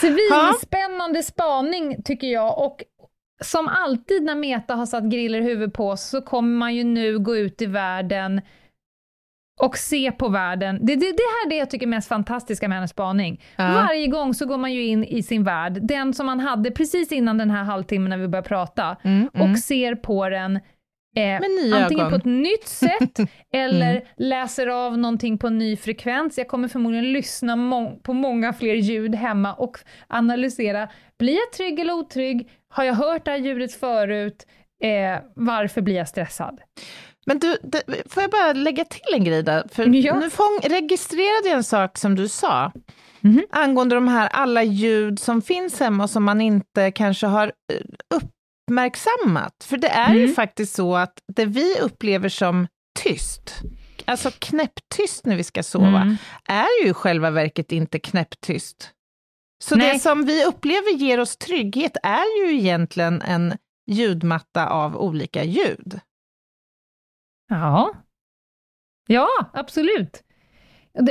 Svinspännande 0.00 1.22
spaning 1.22 2.02
tycker 2.02 2.26
jag 2.26 2.58
och 2.58 2.82
som 3.44 3.68
alltid 3.68 4.22
när 4.22 4.34
Meta 4.34 4.74
har 4.74 4.86
satt 4.86 5.04
griller 5.04 5.40
i 5.40 5.42
huvudet 5.44 5.74
på 5.74 5.96
så 5.96 6.20
kommer 6.22 6.58
man 6.58 6.74
ju 6.74 6.84
nu 6.84 7.18
gå 7.18 7.36
ut 7.36 7.62
i 7.62 7.66
världen 7.66 8.40
och 9.60 9.76
se 9.78 10.12
på 10.12 10.28
världen. 10.28 10.78
Det, 10.82 10.94
det, 10.94 11.00
det 11.00 11.22
här 11.22 11.46
är 11.46 11.50
det 11.50 11.56
jag 11.56 11.70
tycker 11.70 11.86
är 11.86 11.90
mest 11.90 12.08
fantastiska 12.08 12.68
med 12.68 12.76
hennes 12.78 12.90
spaning. 12.90 13.42
Ja. 13.56 13.64
Varje 13.72 14.06
gång 14.06 14.34
så 14.34 14.46
går 14.46 14.58
man 14.58 14.72
ju 14.72 14.84
in 14.86 15.04
i 15.04 15.22
sin 15.22 15.44
värld, 15.44 15.78
den 15.82 16.14
som 16.14 16.26
man 16.26 16.40
hade 16.40 16.70
precis 16.70 17.12
innan 17.12 17.38
den 17.38 17.50
här 17.50 17.64
halvtimmen 17.64 18.10
när 18.10 18.16
vi 18.18 18.28
började 18.28 18.48
prata, 18.48 18.96
och 19.52 19.58
ser 19.58 19.94
på 19.94 20.28
den 20.28 20.56
eh, 21.16 21.34
antingen 21.82 22.00
ögon. 22.00 22.10
på 22.10 22.16
ett 22.16 22.24
nytt 22.24 22.66
sätt 22.68 23.18
eller 23.54 24.02
läser 24.16 24.66
av 24.66 24.98
någonting 24.98 25.38
på 25.38 25.46
en 25.46 25.58
ny 25.58 25.76
frekvens. 25.76 26.38
Jag 26.38 26.48
kommer 26.48 26.68
förmodligen 26.68 27.12
lyssna 27.12 27.56
må- 27.56 27.98
på 28.02 28.12
många 28.12 28.52
fler 28.52 28.74
ljud 28.74 29.14
hemma 29.14 29.54
och 29.54 29.78
analysera, 30.08 30.88
blir 31.18 31.34
jag 31.34 31.52
trygg 31.52 31.80
eller 31.80 31.92
otrygg? 31.92 32.48
Har 32.68 32.84
jag 32.84 32.94
hört 32.94 33.24
det 33.24 33.30
här 33.30 33.38
ljudet 33.38 33.72
förut? 33.74 34.46
Eh, 34.82 35.18
varför 35.34 35.80
blir 35.80 35.94
jag 35.94 36.08
stressad? 36.08 36.60
Men 37.26 37.38
du, 37.38 37.56
det, 37.62 37.82
får 38.12 38.22
jag 38.22 38.30
bara 38.30 38.52
lägga 38.52 38.84
till 38.84 39.14
en 39.14 39.24
grej 39.24 39.42
där? 39.42 39.68
För 39.72 39.86
Ja. 39.94 40.18
nu 40.18 40.30
fång, 40.30 40.58
registrerade 40.62 41.48
jag 41.48 41.56
en 41.56 41.64
sak 41.64 41.98
som 41.98 42.14
du 42.16 42.28
sa. 42.28 42.72
Mhm. 43.22 43.42
angående 43.50 43.94
de 43.94 44.08
här 44.08 44.28
alla 44.28 44.62
ljud 44.62 45.18
som 45.18 45.42
finns 45.42 45.80
hemma 45.80 46.04
och 46.04 46.10
som 46.10 46.24
man 46.24 46.40
inte 46.40 46.90
kanske 46.92 47.26
har 47.26 47.46
eh, 47.72 47.80
uppmärksammat. 48.68 49.64
För 49.64 49.76
det 49.76 49.88
är 49.88 50.14
ju 50.14 50.22
Mm. 50.22 50.34
faktiskt 50.34 50.74
så 50.74 50.96
att 50.96 51.12
det 51.36 51.44
vi 51.44 51.78
upplever 51.80 52.28
som 52.28 52.66
tyst, 52.98 53.54
alltså 54.04 54.30
knäpptyst 54.38 55.26
när 55.26 55.36
vi 55.36 55.44
ska 55.44 55.62
sova, 55.62 56.00
Mm. 56.02 56.16
är 56.48 56.84
ju 56.84 56.90
i 56.90 56.92
själva 56.92 57.30
verket 57.30 57.72
inte 57.72 57.98
knäpptyst. 57.98 58.90
Så 59.64 59.76
Nej. 59.76 59.92
det 59.92 59.98
som 59.98 60.24
vi 60.24 60.44
upplever 60.44 60.92
ger 60.96 61.20
oss 61.20 61.36
trygghet 61.36 61.96
är 62.02 62.46
ju 62.46 62.54
egentligen 62.58 63.22
en 63.22 63.54
ljudmatta 63.90 64.68
av 64.68 64.96
olika 64.96 65.44
ljud. 65.44 66.00
Ja. 67.50 67.94
Ja, 69.06 69.28
absolut. 69.52 70.22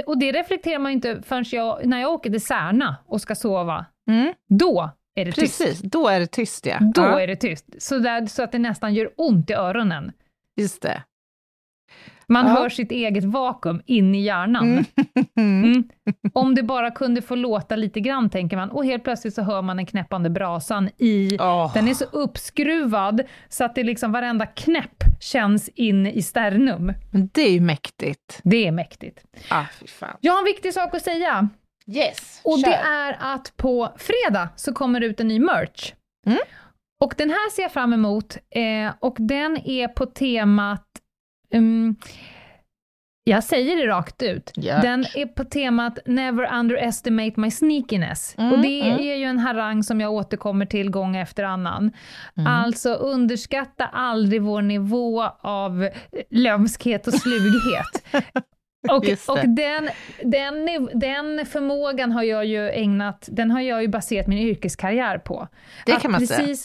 Och 0.05 0.19
det, 0.19 0.31
reflekterar 0.31 0.79
man 0.79 0.91
inte 0.91 1.21
förrän 1.21 1.45
jag, 1.51 1.85
när 1.85 2.01
jag 2.01 2.13
åker 2.13 2.29
till 2.29 2.45
Särna 2.45 2.95
och 3.05 3.21
ska 3.21 3.35
sova. 3.35 3.85
Mm, 4.09 4.33
Då 4.49 4.89
är 5.15 5.25
det 5.25 5.31
tyst. 5.31 5.59
precis, 5.59 5.81
då 5.81 6.07
är 6.07 6.19
det 6.19 6.27
tyst 6.27 6.65
ja. 6.65 6.77
Då 6.95 7.01
ja 7.01 7.21
är 7.21 7.27
det 7.27 7.35
tyst. 7.35 7.65
Så, 7.81 7.97
där, 7.97 8.25
så 8.25 8.43
att 8.43 8.51
det 8.51 8.59
nästan 8.59 8.93
gör 8.93 9.11
ont 9.17 9.49
i 9.49 9.53
öronen. 9.53 10.11
Just 10.55 10.81
det. 10.81 11.03
Man 12.29 12.47
Ja. 12.47 12.51
hör 12.53 12.69
sitt 12.69 12.91
eget 12.91 13.23
vakuum 13.23 13.81
in 13.85 14.15
i 14.15 14.21
hjärnan. 14.21 14.63
Mm. 14.63 14.85
Mm. 15.37 15.83
Om 16.33 16.55
det 16.55 16.63
bara 16.63 16.91
kunde 16.91 17.21
få 17.21 17.35
låta 17.35 17.75
lite 17.75 17.99
grann, 17.99 18.29
tänker 18.29 18.57
man. 18.57 18.69
Och 18.69 18.85
helt 18.85 19.03
plötsligt 19.03 19.33
så 19.33 19.41
hör 19.41 19.61
man 19.61 19.77
den 19.77 19.85
knäppande 19.85 20.29
brasan 20.29 20.89
i... 20.97 21.37
Åh. 21.39 21.73
Den 21.73 21.87
är 21.87 21.93
så 21.93 22.05
uppskruvad 22.05 23.21
så 23.49 23.63
att 23.63 23.75
det 23.75 23.83
liksom 23.83 24.11
varenda 24.11 24.45
knäpp 24.45 25.03
känns 25.19 25.69
in 25.69 26.07
i 26.07 26.21
sternum. 26.21 26.93
Det 27.33 27.41
är 27.41 27.51
ju 27.51 27.61
mäktigt. 27.61 28.39
Det 28.43 28.67
är 28.67 28.71
mäktigt. 28.71 29.23
Ah, 29.49 29.63
fy 29.79 29.87
fan. 29.87 30.17
Jag 30.21 30.33
har 30.33 30.39
en 30.39 30.45
viktig 30.45 30.73
sak 30.73 30.95
att 30.95 31.01
säga. 31.01 31.49
Yes, 31.87 32.41
Och 32.43 32.59
kör. 32.59 32.69
det 32.69 32.75
är 32.75 33.17
att 33.33 33.53
på 33.57 33.89
fredag 33.97 34.49
så 34.55 34.73
kommer 34.73 34.99
det 34.99 35.05
ut 35.05 35.19
en 35.19 35.27
ny 35.27 35.39
merch. 35.39 35.93
Mm. 36.27 36.39
Och 37.01 37.13
den 37.17 37.29
här 37.29 37.49
ser 37.51 37.61
jag 37.61 37.71
fram 37.71 37.93
emot. 37.93 38.37
Eh, 38.55 38.93
och 38.99 39.15
den 39.19 39.57
är 39.65 39.87
på 39.87 40.05
temat... 40.05 40.85
ehm, 41.53 41.95
jag 43.29 43.43
säger 43.43 43.77
det 43.77 43.87
rakt 43.87 44.23
ut. 44.23 44.51
Gör. 44.55 44.81
Den 44.81 45.05
är 45.15 45.25
på 45.25 45.43
temat 45.43 45.99
Never 46.05 46.59
underestimate 46.59 47.39
my 47.39 47.51
sneakiness. 47.51 48.35
Mm, 48.37 48.53
och 48.53 48.59
det 48.59 48.81
mm. 48.81 48.99
är 48.99 49.15
ju 49.15 49.23
en 49.23 49.39
harang 49.39 49.83
som 49.83 50.01
jag 50.01 50.13
återkommer 50.13 50.65
till 50.65 50.89
gång 50.89 51.15
efter 51.15 51.43
annan. 51.43 51.91
Mm. 52.37 52.47
Alltså 52.47 52.93
underskatta 52.93 53.85
aldrig 53.85 54.41
vår 54.41 54.61
nivå 54.61 55.23
av 55.41 55.83
eh, 55.83 55.91
lömskhet 56.29 57.07
och 57.07 57.13
slughet. 57.13 58.03
Och, 58.89 59.05
och 59.27 59.39
den, 59.49 59.89
den, 60.23 60.89
den 60.93 61.45
förmågan 61.45 62.11
har 62.11 62.23
jag 62.23 62.45
ju 62.45 62.69
ägnat, 62.69 63.29
den 63.31 63.51
har 63.51 63.61
jag 63.61 63.81
ju 63.81 63.87
baserat 63.87 64.27
min 64.27 64.39
yrkeskarriär 64.39 65.17
på. 65.17 65.47
Det 65.85 65.93
Att 65.93 66.01
kan 66.01 66.11
man 66.11 66.27
säga. 66.27 66.55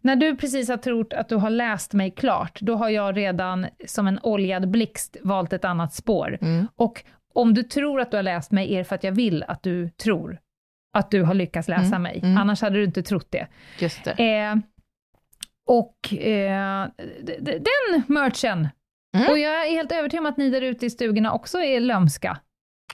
När 0.00 0.16
du 0.16 0.36
precis 0.36 0.68
har 0.68 0.76
trott 0.76 1.12
att 1.12 1.28
du 1.28 1.36
har 1.36 1.50
läst 1.50 1.92
mig 1.92 2.10
klart, 2.10 2.58
då 2.60 2.74
har 2.76 2.88
jag 2.88 3.16
redan 3.16 3.66
som 3.86 4.06
en 4.06 4.18
oljad 4.22 4.68
blixt 4.70 5.16
valt 5.22 5.52
ett 5.52 5.64
annat 5.64 5.94
spår. 5.94 6.38
Mm. 6.40 6.66
Och 6.76 7.04
om 7.34 7.54
du 7.54 7.62
tror 7.62 8.00
att 8.00 8.10
du 8.10 8.16
har 8.16 8.22
läst 8.22 8.50
mig 8.50 8.74
är 8.74 8.78
det 8.78 8.84
för 8.84 8.94
att 8.94 9.04
jag 9.04 9.12
vill 9.12 9.42
att 9.48 9.62
du 9.62 9.88
tror 9.90 10.38
att 10.98 11.10
du 11.10 11.22
har 11.22 11.34
lyckats 11.34 11.68
läsa 11.68 11.86
Mm, 11.86 12.02
mig. 12.02 12.20
mm. 12.22 12.36
Annars 12.38 12.62
hade 12.62 12.76
du 12.76 12.84
inte 12.84 13.02
trott 13.02 13.26
det. 13.30 13.46
Just 13.78 14.04
det. 14.04 14.10
Eh, 14.36 14.56
och 15.66 16.14
eh, 16.14 16.86
den 17.50 18.02
merchen. 18.06 18.68
Mm. 19.16 19.30
Och 19.30 19.38
jag 19.38 19.66
är 19.66 19.70
helt 19.70 19.92
övertygad 19.92 20.20
om 20.26 20.30
att 20.32 20.36
ni 20.36 20.50
där 20.50 20.62
ute 20.62 20.86
i 20.86 20.90
stugorna 20.90 21.32
också 21.32 21.58
är 21.62 21.80
lömska. 21.80 22.38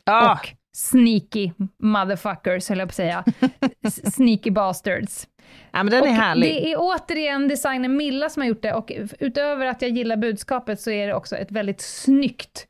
Ah, 0.05 0.33
Och 0.33 0.49
sneaky 0.77 1.51
motherfuckers, 1.83 2.69
höll 2.69 2.79
jag 2.79 2.89
på 2.89 2.91
att 2.91 2.95
säga. 2.95 3.25
Sneaky 4.15 4.51
bastards. 4.51 5.29
ja, 5.73 5.83
men 5.83 5.91
den 5.91 6.05
är 6.05 6.09
och 6.09 6.15
härlig. 6.15 6.55
Det 6.55 6.73
är 6.73 6.77
återigen 6.79 7.49
designen 7.49 7.97
Milla 7.97 8.29
som 8.29 8.43
har 8.43 8.49
gjort 8.49 8.63
det 8.63 8.73
och 8.73 8.93
utöver 9.19 9.67
att 9.67 9.83
jag 9.83 9.91
gillar 9.91 10.17
budskapet 10.17 10.81
så 10.81 10.91
är 10.91 11.07
det 11.07 11.15
också 11.15 11.37
ett 11.37 11.53
väldigt 11.53 11.81
snyggt, 11.81 12.67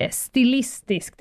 eh, 0.00 0.10
stilistiskt 0.10 1.20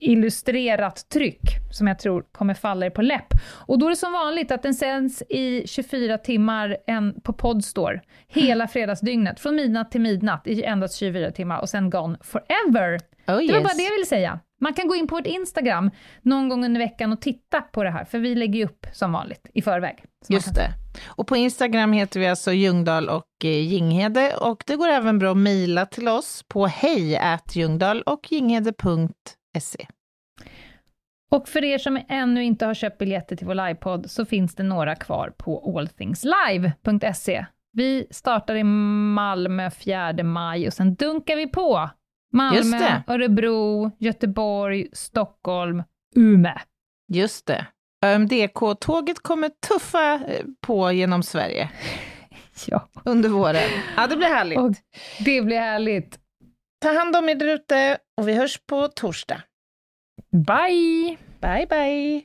illustrerat 0.00 1.08
tryck 1.08 1.40
som 1.72 1.86
jag 1.86 1.98
tror 1.98 2.24
kommer 2.32 2.54
falla 2.54 2.86
er 2.86 2.90
på 2.90 3.02
läpp. 3.02 3.26
Och 3.48 3.78
då 3.78 3.86
är 3.86 3.90
det 3.90 3.96
som 3.96 4.12
vanligt 4.12 4.50
att 4.50 4.62
den 4.62 4.74
sänds 4.74 5.22
i 5.28 5.66
24 5.66 6.18
timmar 6.18 6.76
en, 6.86 7.20
på 7.20 7.32
Podstore 7.32 8.00
hela 8.28 8.68
fredagsdygnet, 8.68 9.40
från 9.40 9.54
midnatt 9.54 9.90
till 9.90 10.00
midnatt 10.00 10.46
i 10.46 10.62
endast 10.62 10.96
24 10.96 11.30
timmar 11.30 11.60
och 11.60 11.68
sen 11.68 11.90
gone 11.90 12.18
forever. 12.22 12.94
Oh, 12.94 13.00
Det 13.26 13.34
var 13.34 13.42
yes. 13.42 13.62
bara 13.62 13.74
det 13.74 13.82
jag 13.82 13.92
ville 13.92 14.06
säga. 14.06 14.40
Man 14.60 14.74
kan 14.74 14.88
gå 14.88 14.94
in 14.94 15.06
på 15.06 15.14
vårt 15.16 15.26
Instagram 15.26 15.90
någon 16.22 16.48
gång 16.48 16.64
under 16.64 16.80
veckan 16.80 17.12
och 17.12 17.20
titta 17.20 17.60
på 17.60 17.84
det 17.84 17.90
här, 17.90 18.04
för 18.04 18.18
vi 18.18 18.34
lägger 18.34 18.58
ju 18.58 18.64
upp 18.64 18.86
som 18.92 19.12
vanligt 19.12 19.50
i 19.54 19.62
förväg. 19.62 20.04
Just 20.28 20.54
det. 20.54 20.70
Och 21.06 21.26
på 21.26 21.36
Instagram 21.36 21.92
heter 21.92 22.20
vi 22.20 22.26
alltså 22.26 22.52
Ljungdahl 22.52 23.08
och 23.08 23.44
eh, 23.44 23.60
Ginghede 23.60 24.36
och 24.36 24.64
det 24.66 24.76
går 24.76 24.88
även 24.88 25.18
bra 25.18 25.30
att 25.30 25.36
mejla 25.36 25.86
till 25.86 26.08
oss 26.08 26.44
på 26.48 26.66
hej 26.66 27.38
och 28.06 28.32
ginghede.se. 28.32 29.86
Och 31.30 31.48
för 31.48 31.64
er 31.64 31.78
som 31.78 32.00
ännu 32.08 32.44
inte 32.44 32.66
har 32.66 32.74
köpt 32.74 32.98
biljetter 32.98 33.36
till 33.36 33.46
vår 33.46 33.54
livepodd 33.54 34.10
så 34.10 34.24
finns 34.24 34.54
det 34.54 34.62
några 34.62 34.94
kvar 34.94 35.32
på 35.36 35.78
allthingslive.se. 35.78 37.46
Vi 37.72 38.06
startar 38.10 38.54
i 38.54 38.64
Malmö 38.64 39.70
4 39.70 40.22
maj 40.22 40.66
och 40.66 40.72
sen 40.72 40.94
dunkar 40.94 41.36
vi 41.36 41.46
på 41.46 41.90
Malmö. 42.32 43.02
Örebro, 43.06 43.90
Göteborg, 43.98 44.86
Stockholm, 44.92 45.82
Umeå. 46.16 46.52
Just 47.12 47.46
det. 47.46 47.66
ÖMDK-tåget 48.06 49.18
kommer 49.22 49.50
tuffa 49.68 50.14
eh, 50.14 50.44
på 50.66 50.92
genom 50.92 51.22
Sverige 51.22 51.70
Ja, 52.66 52.88
under 53.04 53.28
våren. 53.28 53.70
Ja, 53.96 54.06
det 54.06 54.16
blir 54.16 54.28
härligt. 54.28 54.58
och 54.58 54.74
det 55.24 55.42
blir 55.42 55.58
härligt. 55.60 56.18
Ta 56.82 56.92
hand 56.98 57.16
om 57.16 57.28
er 57.28 57.44
ute 57.44 57.98
och 58.20 58.28
vi 58.28 58.34
hörs 58.34 58.58
på 58.66 58.88
torsdag. 58.88 59.42
Bye! 60.32 61.16
Bye, 61.40 61.66
bye! 61.70 62.24